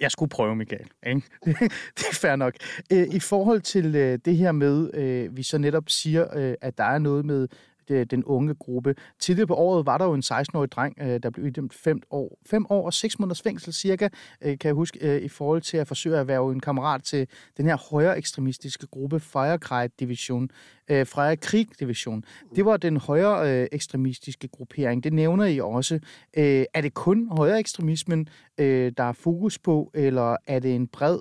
jeg 0.00 0.10
skulle 0.10 0.28
prøve, 0.28 0.56
Michael. 0.56 0.88
Ikke? 1.06 1.22
det 1.96 2.06
er 2.10 2.14
fair 2.14 2.36
nok. 2.36 2.54
Øh, 2.92 3.06
I 3.14 3.20
forhold 3.20 3.60
til 3.60 3.96
øh, 3.96 4.18
det 4.24 4.36
her 4.36 4.52
med, 4.52 5.28
vi 5.28 5.42
så 5.42 5.58
netop 5.58 5.84
siger, 5.88 6.54
at 6.60 6.78
der 6.78 6.84
er 6.84 6.98
noget 6.98 7.24
med 7.24 7.48
det, 7.88 7.94
øh, 7.94 8.06
den 8.10 8.24
unge 8.24 8.54
gruppe. 8.54 8.94
Tidligere 9.18 9.46
på 9.46 9.54
året 9.54 9.86
var 9.86 9.98
der 9.98 10.04
jo 10.04 10.14
en 10.14 10.22
16-årig 10.22 10.72
dreng, 10.72 10.96
øh, 11.00 11.20
der 11.22 11.30
blev 11.30 11.46
idømt 11.46 11.74
5 11.74 12.02
år, 12.10 12.38
5 12.46 12.66
år 12.70 12.86
og 12.86 12.92
6 12.92 13.18
måneders 13.18 13.42
fængsel 13.42 13.72
cirka, 13.72 14.08
øh, 14.40 14.58
kan 14.58 14.68
jeg 14.68 14.74
huske, 14.74 14.98
øh, 15.02 15.22
i 15.22 15.28
forhold 15.28 15.62
til 15.62 15.76
at 15.76 15.88
forsøge 15.88 16.18
at 16.18 16.28
være 16.28 16.52
en 16.52 16.60
kammerat 16.60 17.02
til 17.02 17.28
den 17.56 17.66
her 17.66 17.76
højere 17.90 18.18
ekstremistiske 18.18 18.86
gruppe, 18.86 19.20
Firecry 19.20 19.88
Division, 20.00 20.50
øh, 20.90 21.06
Freja 21.06 21.34
Krig 21.34 21.68
Division. 21.80 22.24
Det 22.56 22.64
var 22.64 22.76
den 22.76 22.96
højere 22.96 23.74
ekstremistiske 23.74 24.48
gruppering. 24.48 25.04
Det 25.04 25.12
nævner 25.12 25.44
I 25.44 25.60
også. 25.60 26.00
Er 26.34 26.80
det 26.82 26.94
kun 26.94 27.28
højere 27.36 27.58
ekstremismen, 27.58 28.28
der 28.58 29.04
er 29.04 29.12
fokus 29.12 29.58
på, 29.58 29.90
eller 29.94 30.36
er 30.46 30.58
det 30.58 30.74
en 30.74 30.88
bred 30.88 31.18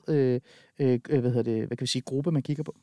hvad 0.77 1.21
hedder 1.21 1.43
det, 1.43 1.67
hvad 1.67 1.77
kan 1.77 1.81
vi 1.81 1.87
sige, 1.87 2.01
gruppe, 2.01 2.31
man 2.31 2.41
kigger 2.41 2.63
på? 2.63 2.75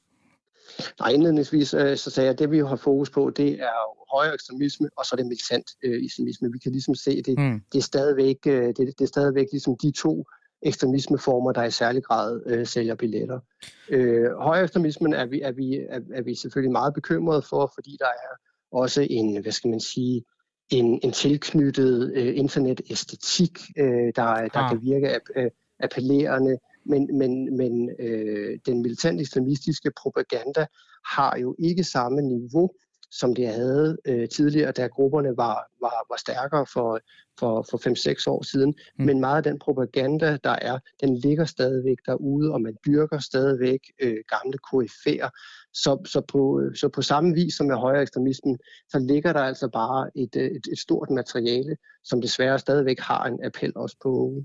Nej, 1.01 1.11
indledningsvis 1.11 1.75
øh, 1.75 1.97
så 1.97 2.11
sagde 2.11 2.27
jeg, 2.27 2.33
at 2.33 2.39
det 2.39 2.51
vi 2.51 2.59
har 2.59 2.77
fokus 2.77 3.11
på, 3.11 3.31
det 3.31 3.61
er 3.61 4.13
højere 4.15 4.35
ekstremisme, 4.35 4.89
og 4.97 5.07
så 5.07 5.11
er 5.13 5.17
det 5.17 5.27
militant 5.27 5.67
øh, 5.85 6.03
islamisme. 6.05 6.53
Vi 6.53 6.59
kan 6.59 6.73
ligesom 6.73 6.95
se, 6.95 7.23
det, 7.23 7.39
mm. 7.39 7.61
det 7.73 7.79
er 7.79 7.83
stadigvæk, 7.83 8.37
øh, 8.47 8.67
det, 8.67 8.77
det 8.77 9.01
er 9.01 9.07
stadigvæk 9.07 9.47
ligesom 9.53 9.77
de 9.83 9.91
to 9.91 10.25
ekstremismeformer, 10.63 11.53
der 11.53 11.65
i 11.65 11.71
særlig 11.71 12.03
grad 12.03 12.43
øh, 12.47 12.67
sælger 12.67 12.95
billetter. 12.95 13.41
Øh, 13.89 14.31
højere 14.33 14.63
ekstremismen 14.63 15.15
er 15.15 15.27
vi, 15.27 15.41
er, 15.41 15.53
vi, 15.53 15.77
er, 15.89 16.01
er 16.15 16.23
vi 16.23 16.35
selvfølgelig 16.35 16.73
meget 16.73 16.95
bekymrede 16.95 17.43
for, 17.43 17.73
fordi 17.75 17.97
der 17.99 18.07
er 18.07 18.37
også 18.73 19.07
en, 19.11 19.43
hvad 19.43 19.53
skal 19.53 19.71
man 19.71 19.81
sige, 19.81 20.25
en, 20.71 21.01
en 21.03 21.13
tilknyttet 21.13 22.13
øh, 22.15 22.39
internetæstetik, 22.39 23.59
øh, 23.79 24.13
der, 24.17 24.49
der 24.49 24.59
ah. 24.59 24.71
kan 24.71 24.83
virke 24.83 25.21
øh, 25.37 25.51
appellerende, 25.81 26.59
men, 26.85 27.19
men, 27.19 27.57
men 27.57 27.91
øh, 27.99 28.59
den 28.67 28.83
militant 28.83 29.21
islamistiske 29.21 29.91
propaganda 30.03 30.67
har 31.07 31.39
jo 31.39 31.57
ikke 31.59 31.85
samme 31.85 32.23
niveau, 32.23 32.71
som 33.13 33.35
det 33.35 33.49
havde 33.49 33.99
øh, 34.05 34.29
tidligere, 34.29 34.73
da 34.73 34.87
grupperne 34.87 35.37
var, 35.37 35.71
var, 35.81 36.07
var 36.11 36.17
stærkere 36.17 36.67
for, 36.73 37.01
for, 37.39 37.67
for 37.71 37.79
5-6 37.79 38.25
år 38.27 38.43
siden. 38.43 38.75
Mm. 38.99 39.05
Men 39.05 39.21
meget 39.21 39.37
af 39.37 39.43
den 39.43 39.59
propaganda, 39.59 40.39
der 40.45 40.57
er, 40.63 40.79
den 41.01 41.17
ligger 41.17 41.45
stadigvæk 41.45 41.97
derude, 42.07 42.53
og 42.53 42.61
man 42.63 42.77
dyrker 42.87 43.19
stadigvæk 43.19 43.81
øh, 44.03 44.17
gamle 44.29 44.59
KF'er. 44.67 45.29
Så, 45.75 46.03
så, 46.05 46.21
på, 46.29 46.63
så 46.75 46.89
på 46.89 47.03
samme 47.03 47.35
vis 47.35 47.55
som 47.55 47.67
med 47.67 47.77
højere 47.77 48.03
ekstremismen, 48.03 48.59
så 48.89 48.99
ligger 48.99 49.33
der 49.33 49.41
altså 49.41 49.69
bare 49.69 50.11
et, 50.15 50.37
et, 50.37 50.67
et 50.73 50.79
stort 50.79 51.11
materiale, 51.11 51.77
som 52.05 52.21
desværre 52.21 52.59
stadigvæk 52.59 53.01
har 53.01 53.25
en 53.25 53.45
appel 53.45 53.73
også 53.77 53.97
på 54.03 54.43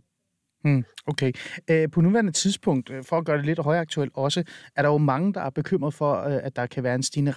Mm, 0.67 0.83
okay. 1.05 1.31
Øh, 1.69 1.89
på 1.91 2.01
nuværende 2.01 2.31
tidspunkt, 2.31 2.89
øh, 2.89 3.03
for 3.03 3.17
at 3.17 3.25
gøre 3.25 3.37
det 3.37 3.45
lidt 3.45 3.59
højaktuelt 3.59 4.11
også, 4.15 4.43
er 4.75 4.81
der 4.81 4.89
jo 4.89 4.97
mange, 4.97 5.33
der 5.33 5.41
er 5.41 5.49
bekymret 5.49 5.93
for, 5.93 6.15
øh, 6.15 6.39
at 6.43 6.55
der 6.55 6.65
kan 6.65 6.83
være 6.83 6.95
en 6.95 7.03
stigende 7.03 7.31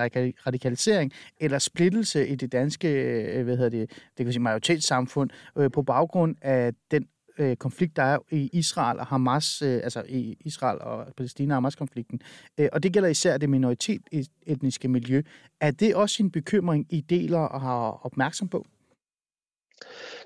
radikalisering 0.46 1.12
eller 1.40 1.58
splittelse 1.58 2.28
i 2.28 2.34
det 2.34 2.52
danske 2.52 2.88
øh, 2.88 3.44
hvad 3.44 3.56
hedder 3.56 3.70
det, 3.70 3.90
det 4.18 4.26
kan 4.26 4.32
sige 4.32 4.42
majoritetssamfund 4.42 5.30
på 5.72 5.82
baggrund 5.82 6.36
af 6.42 6.72
den 6.90 7.06
konflikt, 7.58 7.96
der 7.96 8.02
er 8.02 8.18
i 8.30 8.50
Israel 8.52 8.98
og 8.98 9.06
Hamas, 9.06 9.62
altså 9.62 10.02
i 10.08 10.36
Israel 10.40 10.78
og 10.80 11.06
Palæstina 11.16 11.54
Hamas-konflikten. 11.54 12.20
Og 12.72 12.82
det 12.82 12.92
gælder 12.92 13.08
især 13.08 13.38
det 13.38 13.50
minoritetsetniske 13.50 14.88
miljø. 14.88 15.22
Er 15.60 15.70
det 15.70 15.94
også 15.94 16.22
en 16.22 16.30
bekymring, 16.30 16.86
I 16.90 17.00
deler 17.00 17.38
og 17.38 17.60
har 17.60 18.06
opmærksom 18.06 18.48
på? 18.48 18.66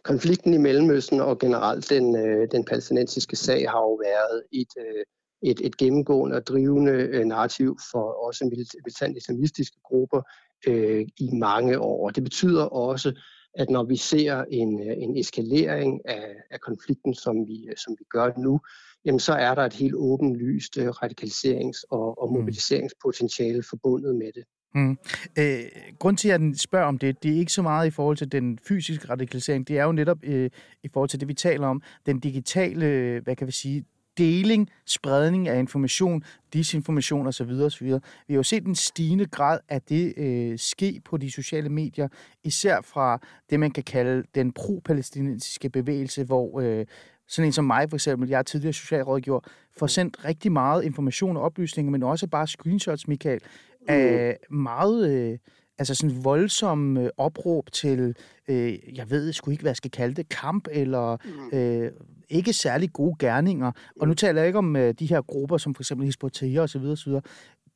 Konflikten 0.03 0.55
i 0.55 0.59
Mellemøsten 0.59 1.21
og 1.21 1.39
generelt 1.39 1.91
den, 1.91 2.17
øh, 2.17 2.49
den 2.51 2.65
palæstinensiske 2.65 3.37
sag 3.37 3.71
har 3.71 3.79
jo 3.79 3.95
været 3.95 4.43
et, 4.53 4.73
øh, 4.79 5.05
et, 5.43 5.61
et 5.67 5.77
gennemgående 5.77 6.37
og 6.37 6.47
drivende 6.47 6.93
øh, 6.93 7.25
narrativ 7.25 7.79
for 7.93 8.27
også 8.27 8.45
militant 8.85 9.17
islamistiske 9.17 9.77
grupper 9.85 10.23
øh, 10.67 11.07
i 11.19 11.31
mange 11.33 11.79
år. 11.81 12.11
Det 12.11 12.23
betyder 12.23 12.65
også, 12.65 13.21
at 13.55 13.71
når 13.71 13.85
vi 13.85 13.97
ser 13.97 14.45
en, 14.51 14.81
øh, 14.81 14.97
en 14.99 15.17
eskalering 15.17 16.01
af, 16.05 16.35
af 16.51 16.61
konflikten, 16.61 17.15
som 17.15 17.47
vi, 17.47 17.69
som 17.77 17.97
vi 17.99 18.05
gør 18.11 18.31
nu, 18.39 18.61
jamen 19.05 19.21
så 19.21 19.33
er 19.33 19.55
der 19.55 19.63
et 19.63 19.73
helt 19.73 19.95
åbenlyst 19.95 20.79
radikaliserings- 20.79 21.85
og, 21.91 22.23
og 22.23 22.29
mm. 22.29 22.39
mobiliseringspotentiale 22.39 23.63
forbundet 23.71 24.17
med 24.17 24.33
det. 24.35 24.45
Mm. 24.75 24.99
Øh, 25.39 25.61
grund 25.99 26.17
til, 26.17 26.29
at 26.29 26.41
jeg 26.41 26.53
spørger 26.57 26.87
om 26.87 26.99
det, 26.99 27.23
det 27.23 27.35
er 27.35 27.39
ikke 27.39 27.53
så 27.53 27.63
meget 27.63 27.87
i 27.87 27.91
forhold 27.91 28.17
til 28.17 28.33
den 28.33 28.59
fysiske 28.69 29.11
radikalisering, 29.11 29.69
det 29.69 29.79
er 29.79 29.85
jo 29.85 29.93
netop 29.93 30.19
øh, 30.23 30.51
i 30.83 30.89
forhold 30.93 31.09
til 31.09 31.21
det, 31.21 31.29
vi 31.29 31.35
taler 31.35 31.67
om, 31.67 31.83
den 32.07 32.21
digitale, 32.21 33.21
hvad 33.25 33.37
kan 33.37 33.47
vi 33.47 33.53
sige, 33.53 33.85
deling, 34.19 34.71
spredning 34.87 35.49
af 35.49 35.59
information, 35.59 36.25
disinformation 36.53 37.27
osv. 37.27 37.51
osv. 37.51 37.87
Vi 37.87 37.91
har 38.29 38.37
jo 38.37 38.43
set 38.43 38.67
en 38.67 38.75
stigende 38.75 39.27
grad 39.27 39.59
af 39.69 39.83
det 39.83 40.15
øh, 40.17 40.59
ske 40.59 41.01
på 41.05 41.17
de 41.17 41.31
sociale 41.31 41.69
medier, 41.69 42.09
især 42.45 42.81
fra 42.81 43.21
det, 43.51 43.61
man 43.61 43.71
kan 43.71 43.83
kalde 43.83 44.25
den 44.35 44.53
pro-palæstinensiske 44.53 45.71
bevægelse, 45.71 46.25
hvor 46.25 46.61
øh, 46.61 46.87
sådan 47.29 47.47
en 47.47 47.53
som 47.53 47.65
mig 47.65 47.91
for 47.91 47.97
eksempel, 47.97 48.29
jeg 48.29 48.39
er 48.39 48.43
tidligere 48.43 48.73
socialrådgiver, 48.73 49.41
får 49.79 49.87
sendt 49.87 50.25
rigtig 50.25 50.53
meget 50.53 50.85
information 50.85 51.37
og 51.37 51.43
oplysninger, 51.43 51.91
men 51.91 52.03
også 52.03 52.27
bare 52.27 52.47
screenshots, 52.47 53.09
Michael, 53.09 53.41
af 53.89 54.39
meget 54.51 55.11
øh, 55.11 55.39
altså 55.79 55.95
sådan 55.95 56.25
voldsom 56.25 56.97
øh, 56.97 57.11
opråb 57.17 57.71
til, 57.73 58.15
øh, 58.49 58.97
jeg 58.97 59.11
ved 59.11 59.33
sgu 59.33 59.51
ikke, 59.51 59.63
hvad 59.63 59.71
jeg 59.71 59.77
skal 59.77 59.91
kalde 59.91 60.15
det, 60.15 60.29
kamp 60.29 60.69
eller 60.71 61.17
mm. 61.25 61.59
øh, 61.59 61.93
ikke 62.29 62.53
særlig 62.53 62.93
gode 62.93 63.17
gerninger. 63.19 63.73
Og 64.01 64.09
nu 64.09 64.15
taler 64.15 64.41
jeg 64.41 64.47
ikke 64.47 64.59
om 64.59 64.77
øh, 64.77 64.95
de 64.99 65.07
her 65.07 65.23
grupper, 65.23 65.57
som 65.57 65.75
for 65.75 65.83
eksempel 65.83 66.05
Hizbollah 66.05 66.63
og 66.63 66.69
så 66.69 66.79
videre, 66.79 66.97
så 66.97 67.05
videre. 67.05 67.23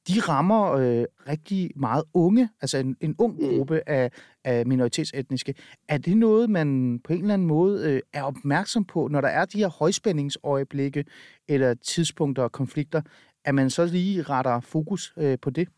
De 0.08 0.20
rammer 0.20 0.72
øh, 0.72 1.04
rigtig 1.28 1.70
meget 1.76 2.04
unge, 2.14 2.48
altså 2.60 2.78
en, 2.78 2.96
en 3.00 3.14
ung 3.18 3.34
mm. 3.42 3.48
gruppe 3.48 3.88
af, 3.88 4.10
af 4.44 4.66
minoritetsetniske. 4.66 5.54
Er 5.88 5.98
det 5.98 6.16
noget, 6.16 6.50
man 6.50 7.00
på 7.04 7.12
en 7.12 7.20
eller 7.20 7.34
anden 7.34 7.48
måde 7.48 7.90
øh, 7.90 8.00
er 8.12 8.22
opmærksom 8.22 8.84
på, 8.84 9.08
når 9.08 9.20
der 9.20 9.28
er 9.28 9.44
de 9.44 9.58
her 9.58 9.68
højspændingsøjeblikke 9.68 11.04
eller 11.48 11.74
tidspunkter 11.74 12.42
og 12.42 12.52
konflikter, 12.52 13.02
at 13.44 13.54
man 13.54 13.70
så 13.70 13.84
lige 13.84 14.22
retter 14.22 14.60
fokus 14.60 15.12
øh, 15.18 15.38
på 15.42 15.50
det? 15.50 15.68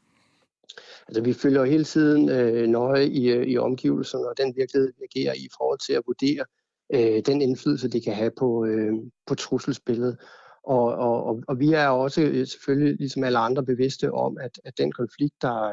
Altså, 1.09 1.23
vi 1.23 1.33
følger 1.33 1.65
hele 1.65 1.85
tiden 1.85 2.29
øh, 2.29 2.67
nøje 2.67 3.07
i, 3.07 3.31
øh, 3.31 3.47
i 3.47 3.59
omgivelserne 3.59 4.29
og 4.29 4.35
den 4.39 4.57
virkelighed, 4.57 4.93
vi 4.99 5.05
agerer 5.05 5.35
i 5.35 5.49
forhold 5.59 5.79
til 5.87 5.93
at 5.93 6.03
vurdere 6.07 6.45
øh, 6.95 7.23
den 7.27 7.43
indflydelse, 7.43 7.89
det 7.89 8.05
kan 8.05 8.15
have 8.15 8.31
på, 8.39 8.65
øh, 8.65 8.93
på 9.27 9.35
trusselsbilledet. 9.35 10.17
Og, 10.65 10.85
og, 10.95 11.43
og 11.49 11.61
vi 11.61 11.73
er 11.73 11.89
også 11.89 12.23
øh, 12.23 12.47
selvfølgelig, 12.47 12.97
ligesom 12.99 13.25
alle 13.25 13.39
andre, 13.39 13.65
bevidste 13.65 14.13
om, 14.13 14.39
at, 14.41 14.61
at 14.65 14.79
den 14.79 14.93
konflikt, 14.93 15.35
der, 15.43 15.73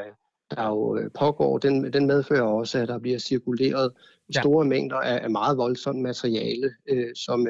der 0.51 0.68
jo 0.68 0.98
øh, 0.98 1.10
pågår, 1.20 1.58
den, 1.58 1.94
den 1.94 2.08
medfører 2.08 2.42
også, 2.42 2.80
at 2.80 2.88
der 2.88 3.00
bliver 3.00 3.20
cirkuleret 3.20 3.92
ja. 4.36 4.42
store 4.42 4.66
mængder 4.66 4.98
af, 4.98 5.24
af 5.24 5.30
meget 5.30 5.58
voldsomt 5.58 6.01
materiale, 6.01 6.72
øh, 6.89 7.16
som, 7.16 7.48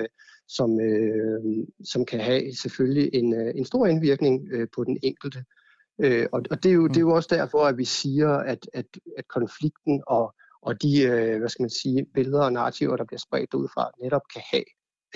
som, 0.48 0.82
øh, 0.82 1.42
som 1.86 2.06
kan 2.06 2.20
have 2.20 2.56
selvfølgelig 2.56 3.10
en, 3.13 3.34
en 3.34 3.66
stor 3.66 3.88
indvirkning 3.88 4.48
øh, 4.51 4.68
på 4.75 4.84
den 4.84 4.98
enkelte. 5.04 5.44
Øh, 6.00 6.27
og 6.32 6.44
og 6.51 6.63
det, 6.63 6.70
er 6.70 6.74
jo, 6.74 6.88
det 6.88 6.98
er 6.98 7.01
jo 7.01 7.16
også 7.16 7.30
derfor, 7.32 7.66
at 7.66 7.77
vi 7.77 7.86
siger, 7.86 8.30
at, 8.30 8.70
at, 8.74 8.86
at 9.18 9.27
konflikten 9.27 10.04
og, 10.08 10.36
og 10.62 10.82
de 10.82 11.01
øh, 11.01 11.39
hvad 11.39 11.50
skal 11.50 11.63
man 11.63 11.70
sige, 11.70 12.06
billeder 12.13 12.44
og 12.44 12.54
narrativer, 12.54 12.96
der 12.96 13.06
bliver 13.06 13.20
spredt 13.20 13.54
ud 13.54 13.68
fra, 13.74 13.92
netop 14.01 14.22
kan 14.34 14.42
have 14.51 14.63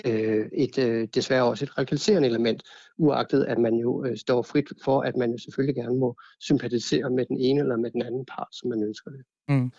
øh, 0.04 0.48
et, 0.52 0.78
øh, 0.78 1.08
desværre 1.14 1.44
også 1.44 1.64
et 1.64 1.78
radikaliserende 1.78 2.28
element, 2.28 2.62
uagtet 2.98 3.44
at 3.44 3.58
man 3.58 3.74
jo 3.74 4.04
øh, 4.04 4.16
står 4.16 4.42
frit 4.42 4.72
for, 4.84 5.00
at 5.00 5.16
man 5.16 5.30
jo 5.30 5.38
selvfølgelig 5.38 5.74
gerne 5.74 5.98
må 5.98 6.16
sympatisere 6.40 7.10
med 7.10 7.26
den 7.26 7.38
ene 7.38 7.60
eller 7.60 7.76
med 7.76 7.90
den 7.90 8.02
anden 8.02 8.26
part, 8.26 8.48
som 8.52 8.70
man 8.70 8.82
ønsker 8.82 9.10
det. 9.10 9.24
Mm. 9.48 9.72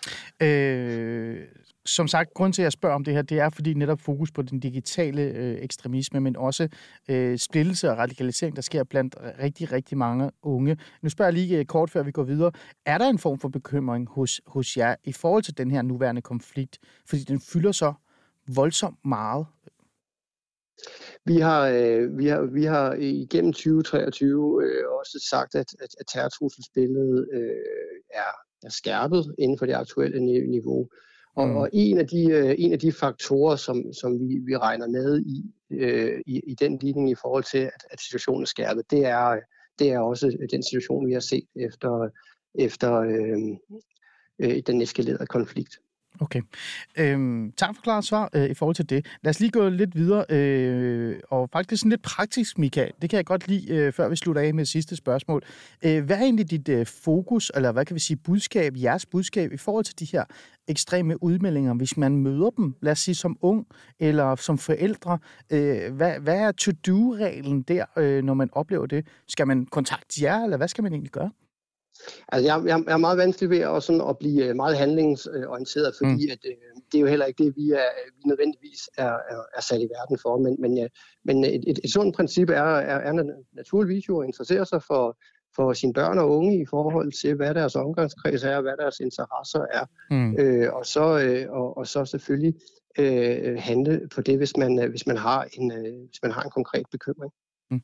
Øh, 0.46 1.48
som 1.86 2.08
sagt, 2.08 2.34
grund 2.34 2.54
til, 2.54 2.62
at 2.62 2.64
jeg 2.64 2.72
spørger 2.72 2.96
om 2.96 3.04
det 3.04 3.14
her, 3.14 3.22
det 3.22 3.40
er 3.40 3.50
fordi 3.50 3.74
netop 3.74 4.00
fokus 4.00 4.32
på 4.32 4.42
den 4.42 4.60
digitale 4.60 5.22
øh, 5.22 5.58
ekstremisme, 5.62 6.20
men 6.20 6.36
også 6.36 6.68
øh, 7.10 7.38
splittelse 7.38 7.92
og 7.92 7.98
radikalisering, 7.98 8.56
der 8.56 8.62
sker 8.62 8.84
blandt 8.84 9.16
rigtig, 9.40 9.72
rigtig 9.72 9.98
mange 9.98 10.32
unge. 10.44 10.78
Nu 11.02 11.10
spørger 11.10 11.32
jeg 11.32 11.34
lige 11.34 11.60
øh, 11.60 11.66
kort, 11.66 11.90
før 11.90 12.04
vi 12.04 12.12
går 12.12 12.24
videre. 12.24 12.52
Er 12.86 12.98
der 12.98 13.10
en 13.10 13.20
form 13.20 13.40
for 13.40 13.50
bekymring 13.50 14.08
hos, 14.10 14.42
hos 14.48 14.78
jer 14.78 14.96
i 15.04 15.12
forhold 15.12 15.44
til 15.44 15.58
den 15.58 15.72
her 15.72 15.82
nuværende 15.82 16.22
konflikt? 16.22 16.80
Fordi 17.06 17.24
den 17.24 17.40
fylder 17.40 17.72
så 17.72 17.94
voldsomt 18.48 18.98
meget 19.06 19.46
vi 21.26 21.38
har, 21.38 21.68
øh, 21.68 22.18
vi 22.18 22.28
har, 22.28 22.42
vi 22.42 22.64
har 22.64 22.94
igennem 22.94 23.54
2023 23.54 24.64
øh, 24.66 24.84
også 25.00 25.28
sagt, 25.30 25.56
at, 25.56 25.66
at, 25.82 25.90
at 26.00 26.06
terrortrusselsbilledet 26.14 27.30
øh, 27.34 28.00
er, 28.14 28.34
er 28.64 28.70
skærpet 28.70 29.36
inden 29.40 29.58
for 29.58 29.66
det 29.66 29.74
aktuelle 29.74 30.20
niveau. 30.50 30.90
Og, 31.36 31.48
mm. 31.48 31.56
og 31.56 31.70
en, 31.74 31.98
af 31.98 32.08
de, 32.08 32.32
øh, 32.32 32.56
en 32.58 32.74
af 32.74 32.80
de 32.80 32.92
faktorer, 32.92 33.56
som, 33.56 33.94
som 33.94 34.20
vi, 34.20 34.38
vi 34.46 34.58
regner 34.58 34.88
med 34.88 35.22
i, 35.26 35.54
øh, 35.70 36.22
i, 36.26 36.42
i 36.48 36.56
den 36.56 36.78
ligning 36.78 37.10
i 37.10 37.16
forhold 37.16 37.44
til, 37.44 37.58
at, 37.58 37.86
at 37.92 38.02
situationen 38.02 38.42
er 38.42 38.48
skærpet, 38.48 38.92
det 38.92 39.06
er, 39.06 39.40
det 39.80 39.92
er 39.92 40.00
også 40.00 40.48
den 40.52 40.64
situation, 40.64 41.08
vi 41.08 41.14
har 41.14 41.20
set 41.20 41.48
efter, 41.56 42.10
efter 42.56 43.00
øh, 43.00 43.38
øh, 44.40 44.62
den 44.68 44.82
eskalerede 44.82 45.28
konflikt. 45.28 45.80
Okay. 46.20 46.42
Øhm, 46.98 47.52
tak 47.58 47.76
for 47.76 47.82
klart 47.82 48.06
svar 48.06 48.30
øh, 48.34 48.50
i 48.50 48.54
forhold 48.54 48.76
til 48.76 48.90
det. 48.90 49.06
Lad 49.22 49.30
os 49.30 49.40
lige 49.40 49.52
gå 49.52 49.70
lidt 49.70 49.96
videre, 49.96 50.26
øh, 50.30 51.20
og 51.30 51.50
faktisk 51.54 51.80
sådan 51.80 51.90
lidt 51.90 52.02
praktisk, 52.02 52.58
Michael. 52.58 52.92
Det 53.02 53.10
kan 53.10 53.18
jeg 53.18 53.26
godt 53.26 53.48
lide, 53.48 53.74
øh, 53.74 53.94
før 53.94 54.10
vi 54.10 54.16
slutter 54.16 54.42
af 54.42 54.54
med 54.54 54.66
sidste 54.66 54.96
spørgsmål. 54.96 55.42
Øh, 55.86 56.04
hvad 56.04 56.18
er 56.18 56.22
egentlig 56.22 56.52
dit 56.52 56.70
øh, 56.70 56.86
fokus, 56.86 57.52
eller 57.56 57.72
hvad 57.72 57.86
kan 57.86 57.94
vi 57.96 58.00
sige, 58.00 58.18
budskab, 58.18 58.74
jeres 58.76 59.06
budskab 59.06 59.54
i 59.54 59.58
forhold 59.58 59.86
til 59.86 60.00
de 60.00 60.06
her 60.06 60.24
ekstreme 60.68 61.24
udmeldinger, 61.24 61.74
hvis 61.74 61.98
man 61.98 62.18
møder 62.18 62.50
dem, 62.50 62.76
lad 62.82 62.92
os 62.92 63.00
sige 63.00 63.16
som 63.16 63.38
ung 63.42 63.68
eller 64.00 64.36
som 64.36 64.58
forældre? 64.58 65.20
Øh, 65.50 65.94
hvad, 65.94 66.20
hvad 66.20 66.40
er 66.40 66.52
to-do-reglen 66.52 67.62
der, 67.62 67.86
øh, 67.98 68.24
når 68.24 68.34
man 68.34 68.50
oplever 68.52 68.86
det? 68.86 69.08
Skal 69.28 69.48
man 69.48 69.66
kontakte 69.66 70.24
jer, 70.24 70.44
eller 70.44 70.58
hvad 70.58 70.68
skal 70.68 70.84
man 70.84 70.94
egentlig 70.94 71.12
gøre? 71.12 71.32
Altså, 72.32 72.46
jeg, 72.50 72.64
jeg, 72.68 72.84
er 72.94 72.98
meget 72.98 73.18
vanskelig 73.18 73.50
ved 73.50 73.60
at, 73.60 73.84
sådan, 73.84 74.02
at 74.10 74.18
blive 74.18 74.46
øh, 74.46 74.56
meget 74.56 74.78
handlingsorienteret, 74.78 75.94
fordi 76.02 76.26
mm. 76.26 76.32
at, 76.32 76.40
øh, 76.46 76.56
det 76.92 76.98
er 76.98 77.02
jo 77.02 77.08
heller 77.08 77.26
ikke 77.26 77.44
det, 77.44 77.54
vi, 77.56 77.72
er, 77.72 77.90
vi 78.18 78.22
nødvendigvis 78.26 78.90
er, 78.98 79.14
er, 79.32 79.42
er 79.58 79.62
sat 79.62 79.82
i 79.82 79.88
verden 79.98 80.18
for. 80.22 80.38
Men, 80.38 80.56
men, 80.60 80.90
men 81.26 81.44
et, 81.44 81.64
et, 81.68 81.80
et 81.84 81.92
sundt 81.92 82.16
princip 82.16 82.50
er, 82.50 82.74
er, 82.92 83.00
er 83.10 83.24
naturligvis 83.54 84.08
jo 84.10 84.20
at 84.20 84.26
interessere 84.26 84.66
sig 84.66 84.84
for, 84.84 85.18
for 85.56 85.74
sine 85.74 85.94
børn 85.94 86.18
og 86.18 86.30
unge 86.30 86.62
i 86.62 86.66
forhold 86.66 87.12
til, 87.22 87.36
hvad 87.36 87.54
deres 87.54 87.76
omgangskreds 87.76 88.44
er, 88.44 88.56
og 88.56 88.62
hvad 88.62 88.78
deres 88.78 89.00
interesser 89.00 89.66
er. 89.72 89.86
Mm. 90.10 90.36
Øh, 90.40 90.74
og, 90.74 90.86
så, 90.86 91.20
øh, 91.20 91.46
og, 91.50 91.78
og 91.78 91.88
så 91.88 92.06
selvfølgelig 92.06 92.54
øh, 93.00 93.58
handle 93.60 94.08
på 94.16 94.22
det, 94.22 94.38
hvis 94.38 94.58
man, 94.58 94.84
øh, 94.84 94.90
hvis 94.90 95.08
man, 95.08 95.18
har, 95.18 95.48
en, 95.54 95.72
øh, 95.72 96.08
hvis 96.08 96.22
man 96.24 96.32
har 96.32 96.44
en 96.44 96.50
konkret 96.50 96.86
bekymring. 96.92 97.32
Mm. 97.72 97.82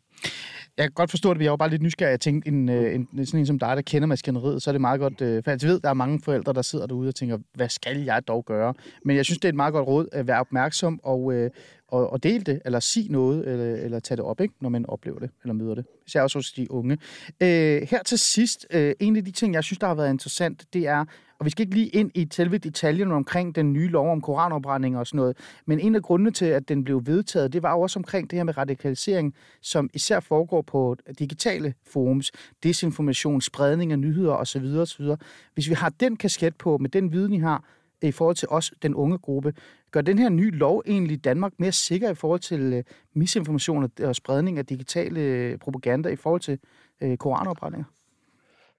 Jeg 0.78 0.86
kan 0.86 0.92
godt 0.92 1.10
forstå 1.10 1.34
det, 1.34 1.40
vi 1.40 1.46
er 1.46 1.56
bare 1.56 1.70
lidt 1.70 1.82
nysgerrig. 1.82 2.12
Jeg 2.12 2.20
tænkte, 2.20 2.52
øh, 2.52 2.96
en, 2.96 3.08
en, 3.18 3.26
sådan 3.26 3.40
en 3.40 3.46
som 3.46 3.60
dig, 3.60 3.76
der 3.76 3.82
kender 3.82 4.08
maskineriet, 4.08 4.62
så 4.62 4.70
er 4.70 4.72
det 4.72 4.82
meget 4.82 5.00
godt, 5.00 5.22
øh, 5.22 5.44
for 5.44 5.52
jeg 5.52 5.60
ved, 5.64 5.80
der 5.80 5.90
er 5.90 5.94
mange 5.94 6.22
forældre, 6.24 6.54
der 6.54 6.62
sidder 6.62 6.88
derude 6.88 7.08
og 7.08 7.16
tænker, 7.16 7.38
hvad 7.54 7.70
skal 7.70 8.04
jeg 8.04 8.28
dog 8.28 8.46
gøre? 8.46 8.74
Men 9.06 9.16
jeg 9.16 9.26
synes, 9.26 9.40
det 9.40 9.46
er 9.46 9.50
et 9.50 9.56
meget 9.56 9.74
godt 9.74 9.88
råd 9.88 10.08
at 10.12 10.28
være 10.28 10.40
opmærksom 10.40 11.00
og, 11.04 11.34
øh, 11.34 11.52
og, 11.92 12.14
og 12.14 12.24
dele 12.24 12.44
det, 12.44 12.62
eller 12.66 12.80
sige 12.80 13.12
noget, 13.12 13.48
eller, 13.48 13.76
eller 13.76 14.00
tage 14.00 14.16
det 14.16 14.26
op, 14.26 14.42
ikke, 14.42 14.54
når 14.62 14.70
man 14.70 14.86
oplever 14.86 15.20
det, 15.20 15.30
eller 15.44 15.54
møder 15.54 15.76
det. 15.76 15.86
Især 16.08 16.22
også 16.22 16.38
hos 16.38 16.52
de 16.52 16.72
unge. 16.72 16.98
Øh, 17.42 17.88
her 17.90 18.04
til 18.06 18.20
sidst, 18.20 18.68
øh, 18.74 18.94
en 19.00 19.16
af 19.16 19.26
de 19.26 19.32
ting, 19.32 19.54
jeg 19.54 19.64
synes, 19.64 19.80
der 19.80 19.88
har 19.88 19.96
været 19.96 20.10
interessant, 20.10 20.66
det 20.74 20.88
er, 20.88 21.06
og 21.40 21.46
vi 21.46 21.50
skal 21.50 21.64
ikke 21.64 21.76
lige 21.76 21.88
ind 21.88 22.12
i 22.16 22.28
selve 22.32 22.58
detaljerne 22.58 23.14
omkring 23.14 23.56
den 23.56 23.74
nye 23.74 23.88
lov 23.88 24.12
om 24.12 24.22
koranopbrænding 24.22 24.98
og 24.98 25.08
sådan 25.08 25.18
noget, 25.18 25.38
men 25.66 25.80
en 25.80 25.96
af 25.96 26.02
grundene 26.02 26.32
til, 26.32 26.46
at 26.46 26.70
den 26.70 26.84
blev 26.84 27.02
vedtaget, 27.06 27.54
det 27.54 27.64
var 27.64 27.72
jo 27.72 27.82
også 27.82 28.00
omkring 28.00 28.30
det 28.30 28.40
her 28.40 28.44
med 28.44 28.58
radikalisering, 28.58 29.36
som 29.62 29.90
især 29.94 30.20
foregår 30.20 30.62
på 30.62 30.96
digitale 31.20 31.74
forums, 31.88 32.32
desinformation, 32.64 33.42
spredning 33.42 33.92
af 33.92 34.00
nyheder 34.00 34.34
osv. 34.34 34.66
osv. 34.66 35.06
Hvis 35.54 35.70
vi 35.70 35.74
har 35.74 35.90
den 35.90 36.18
kasket 36.18 36.56
på, 36.56 36.78
med 36.78 36.90
den 36.90 37.12
viden, 37.12 37.34
I 37.34 37.40
har, 37.40 37.64
i 38.02 38.12
forhold 38.12 38.36
til 38.36 38.48
os, 38.52 38.74
den 38.82 38.96
unge 38.96 39.18
gruppe. 39.18 39.54
Gør 39.92 40.02
den 40.02 40.20
her 40.20 40.30
nye 40.30 40.52
lov 40.52 40.84
egentlig 40.86 41.24
Danmark 41.24 41.54
mere 41.58 41.72
sikker 41.72 42.10
i 42.10 42.16
forhold 42.16 42.40
til 42.40 42.78
uh, 42.78 42.84
misinformation 43.14 43.92
og 44.04 44.16
spredning 44.16 44.58
af 44.58 44.66
digitale 44.66 45.58
propaganda 45.58 46.10
i 46.10 46.16
forhold 46.16 46.42
til 46.42 46.60
uh, 47.02 47.16
koranopbrændinger? 47.16 47.86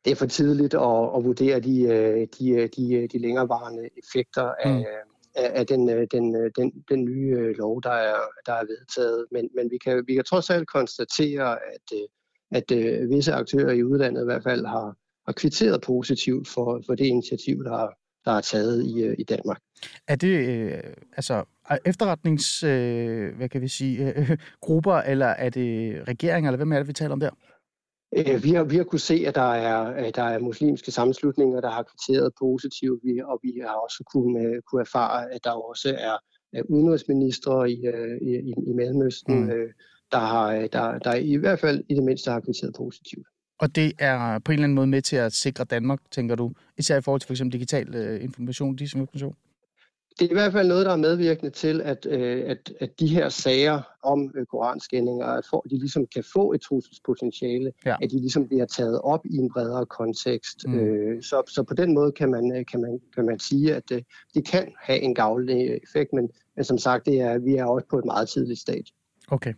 Det 0.05 0.11
er 0.11 0.17
for 0.17 0.27
tidligt 0.27 0.75
at, 0.75 1.11
at 1.17 1.25
vurdere 1.25 1.61
de, 1.61 1.83
øh, 1.83 2.27
de, 2.39 2.69
de, 2.77 3.09
de 3.13 3.19
længerevarende 3.19 3.89
effekter 3.97 4.43
af, 4.43 4.79
mm. 4.79 4.85
af, 5.35 5.67
den, 5.67 5.89
den, 5.89 6.35
den, 6.57 6.73
den 6.89 7.05
nye 7.05 7.53
lov, 7.53 7.83
der 7.83 7.91
er, 7.91 8.17
der 8.47 8.53
er 8.53 8.65
vedtaget. 8.67 9.27
Men, 9.33 9.49
men 9.57 9.71
vi, 9.71 9.79
kan, 9.79 10.05
vi 10.07 10.15
kan 10.15 10.25
trods 10.25 10.51
alt 10.51 10.69
konstatere, 10.69 11.59
at, 11.75 11.99
at 12.51 13.09
visse 13.09 13.33
aktører 13.33 13.73
i 13.73 13.85
udlandet 13.85 14.23
i 14.23 14.25
hvert 14.25 14.43
fald 14.43 14.67
har, 14.67 14.97
har 15.27 15.33
kvitteret 15.33 15.83
positivt 15.83 16.49
for, 16.49 16.83
for 16.87 16.95
det 16.95 17.07
initiativ, 17.07 17.65
der 17.65 17.71
har, 17.71 17.95
der 18.25 18.31
er 18.31 18.41
taget 18.41 18.85
i, 18.87 19.03
øh, 19.03 19.17
i 19.19 19.25
Danmark. 19.25 19.61
Er 20.09 20.17
det 20.17 20.49
øh, 20.49 20.83
altså 21.17 21.45
efterretnings, 21.85 22.63
øh, 22.63 23.37
hvad 23.37 23.49
kan 23.49 23.61
vi 23.61 23.69
sige, 23.69 24.15
øh, 24.15 24.39
grupper, 24.61 24.95
eller 24.95 25.27
er 25.27 25.51
det 25.51 26.03
regeringer, 26.09 26.51
eller 26.51 26.57
hvem 26.57 26.73
er 26.73 26.79
det, 26.79 26.89
vi 26.89 26.93
taler 26.93 27.13
om 27.13 27.21
der? 27.21 27.31
Øh, 28.17 28.45
vi 28.45 28.51
har, 28.51 28.65
vi 28.65 28.77
har 28.77 28.85
kunnet 28.85 29.03
se, 29.03 29.25
at 29.27 29.35
der 29.35 29.53
er, 29.53 30.11
der 30.11 30.23
er 30.23 30.39
muslimske 30.39 30.91
sammenslutninger, 30.91 31.61
der 31.61 31.71
har 31.71 31.83
kvitteret 31.83 32.33
positivt, 32.39 33.03
og 33.25 33.41
vi 33.43 33.61
har 33.63 33.75
også 33.75 34.05
kunnet, 34.13 34.65
kunne 34.67 34.81
erfare, 34.81 35.33
at 35.33 35.45
der 35.45 35.51
også 35.51 35.97
er, 35.99 36.17
er 36.59 36.63
udenrigsministre 36.69 37.71
i, 37.71 37.87
øh, 37.87 38.17
i, 38.23 38.55
i 38.67 38.73
Mellemøsten, 38.73 39.41
mm. 39.41 39.51
der, 40.13 40.19
har, 40.19 40.69
der, 40.73 40.99
der 40.99 41.15
i 41.15 41.37
hvert 41.37 41.61
fald 41.61 41.85
i 41.89 41.95
det 41.95 42.05
mindste 42.05 42.31
har 42.31 42.41
kvitteret 42.41 42.75
positivt. 42.77 43.27
Og 43.61 43.77
det 43.77 43.93
er 43.99 44.39
på 44.39 44.53
en 44.53 44.55
eller 44.55 44.65
anden 44.65 44.75
måde 44.75 44.87
med 44.87 45.03
til 45.03 45.17
at 45.17 45.33
sikre 45.33 45.65
Danmark, 45.65 45.99
tænker 46.11 46.35
du, 46.35 46.53
især 46.79 46.99
i 46.99 47.01
forhold 47.01 47.21
til 47.21 47.27
for 47.27 47.33
eksempel 47.33 47.53
digital 47.53 47.95
øh, 47.95 48.25
information, 48.25 48.77
disinformation? 48.77 49.35
Det 50.19 50.27
er 50.27 50.31
i 50.31 50.35
hvert 50.35 50.53
fald 50.53 50.69
noget, 50.69 50.87
der 50.87 50.93
er 50.93 50.97
medvirkende 50.97 51.51
til, 51.51 51.81
at, 51.81 52.07
øh, 52.11 52.43
at, 52.47 52.73
at 52.81 53.01
de 53.01 53.07
her 53.07 53.29
sager 53.29 53.83
om 54.03 54.33
øh, 54.37 54.47
koranskændinger, 54.47 55.27
at 55.27 55.45
for, 55.51 55.67
de 55.71 55.79
ligesom 55.79 56.07
kan 56.15 56.25
få 56.33 56.53
et 56.53 56.61
trusselspotentiale, 56.61 57.73
ja. 57.87 57.97
at 58.03 58.11
de 58.11 58.19
ligesom 58.21 58.49
bliver 58.49 58.67
taget 58.67 59.01
op 59.01 59.27
i 59.27 59.37
en 59.37 59.53
bredere 59.53 59.87
kontekst. 59.87 60.67
Mm. 60.67 60.75
Øh, 60.75 61.23
så, 61.23 61.43
så 61.49 61.63
på 61.63 61.75
den 61.75 61.95
måde 61.95 62.13
kan 62.13 62.31
man, 62.31 62.65
kan 62.71 62.81
man, 62.81 63.01
kan 63.15 63.27
man 63.27 63.39
sige, 63.39 63.75
at 63.75 63.93
øh, 63.93 64.03
det 64.35 64.47
kan 64.47 64.73
have 64.81 65.01
en 65.01 65.15
gavnlig 65.15 65.81
effekt, 65.83 66.13
men, 66.13 66.31
men 66.57 66.65
som 66.65 66.79
sagt, 66.79 67.07
det 67.07 67.21
er, 67.21 67.39
vi 67.39 67.55
er 67.55 67.65
også 67.65 67.87
på 67.91 67.99
et 67.99 68.05
meget 68.05 68.29
tidligt 68.29 68.61
stadie. 68.61 68.93
Okay. 69.29 69.55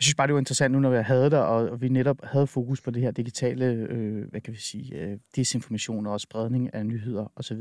Jeg 0.00 0.04
synes 0.04 0.14
bare, 0.14 0.26
det 0.26 0.34
var 0.34 0.38
interessant 0.38 0.72
nu, 0.72 0.80
når 0.80 0.90
vi 0.90 0.96
havde 0.96 1.30
der, 1.30 1.38
og 1.38 1.80
vi 1.80 1.88
netop 1.88 2.16
havde 2.22 2.46
fokus 2.46 2.80
på 2.80 2.90
det 2.90 3.02
her 3.02 3.10
digitale, 3.10 3.64
øh, 3.66 4.30
hvad 4.30 4.40
kan 4.40 4.52
vi 4.52 4.58
sige, 4.58 4.98
øh, 4.98 5.18
desinformation 5.36 6.06
og 6.06 6.20
spredning 6.20 6.74
af 6.74 6.86
nyheder 6.86 7.32
osv. 7.36 7.58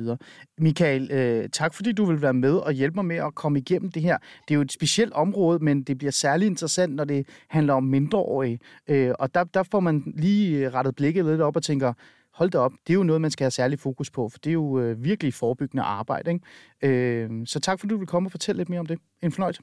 Michael, 0.57 1.11
øh, 1.11 1.49
tak 1.49 1.73
fordi 1.73 1.91
du 1.91 2.05
vil 2.05 2.21
være 2.21 2.33
med 2.33 2.53
og 2.53 2.73
hjælpe 2.73 2.95
mig 2.95 3.05
med 3.05 3.15
at 3.15 3.35
komme 3.35 3.59
igennem 3.59 3.91
det 3.91 4.01
her. 4.01 4.17
Det 4.17 4.53
er 4.53 4.55
jo 4.55 4.61
et 4.61 4.71
specielt 4.71 5.13
område, 5.13 5.59
men 5.59 5.83
det 5.83 5.97
bliver 5.97 6.11
særlig 6.11 6.45
interessant, 6.45 6.95
når 6.95 7.03
det 7.03 7.27
handler 7.47 7.73
om 7.73 7.83
mindreårige. 7.83 8.59
Øh, 8.87 9.11
og 9.19 9.33
der, 9.33 9.43
der 9.43 9.63
får 9.63 9.79
man 9.79 10.13
lige 10.17 10.69
rettet 10.69 10.95
blikket 10.95 11.25
lidt 11.25 11.41
op 11.41 11.55
og 11.55 11.63
tænker, 11.63 11.93
hold 12.33 12.49
da 12.49 12.57
op, 12.57 12.71
det 12.87 12.93
er 12.93 12.97
jo 12.97 13.03
noget, 13.03 13.21
man 13.21 13.31
skal 13.31 13.43
have 13.43 13.51
særlig 13.51 13.79
fokus 13.79 14.09
på, 14.09 14.29
for 14.29 14.39
det 14.39 14.49
er 14.49 14.53
jo 14.53 14.79
øh, 14.79 15.03
virkelig 15.03 15.33
forebyggende 15.33 15.83
arbejde. 15.83 16.31
Ikke? 16.31 16.95
Øh, 16.97 17.29
så 17.45 17.59
tak 17.59 17.79
fordi 17.79 17.89
du 17.89 17.97
vil 17.97 18.07
komme 18.07 18.27
og 18.27 18.31
fortælle 18.31 18.59
lidt 18.59 18.69
mere 18.69 18.79
om 18.79 18.85
det. 18.85 18.99
En 19.21 19.31
fornøjelse. 19.31 19.61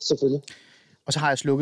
Selvfølgelig. 0.00 0.42
Og 1.06 1.12
så 1.12 1.18
har 1.18 1.28
jeg 1.28 1.38
slukket 1.38 1.60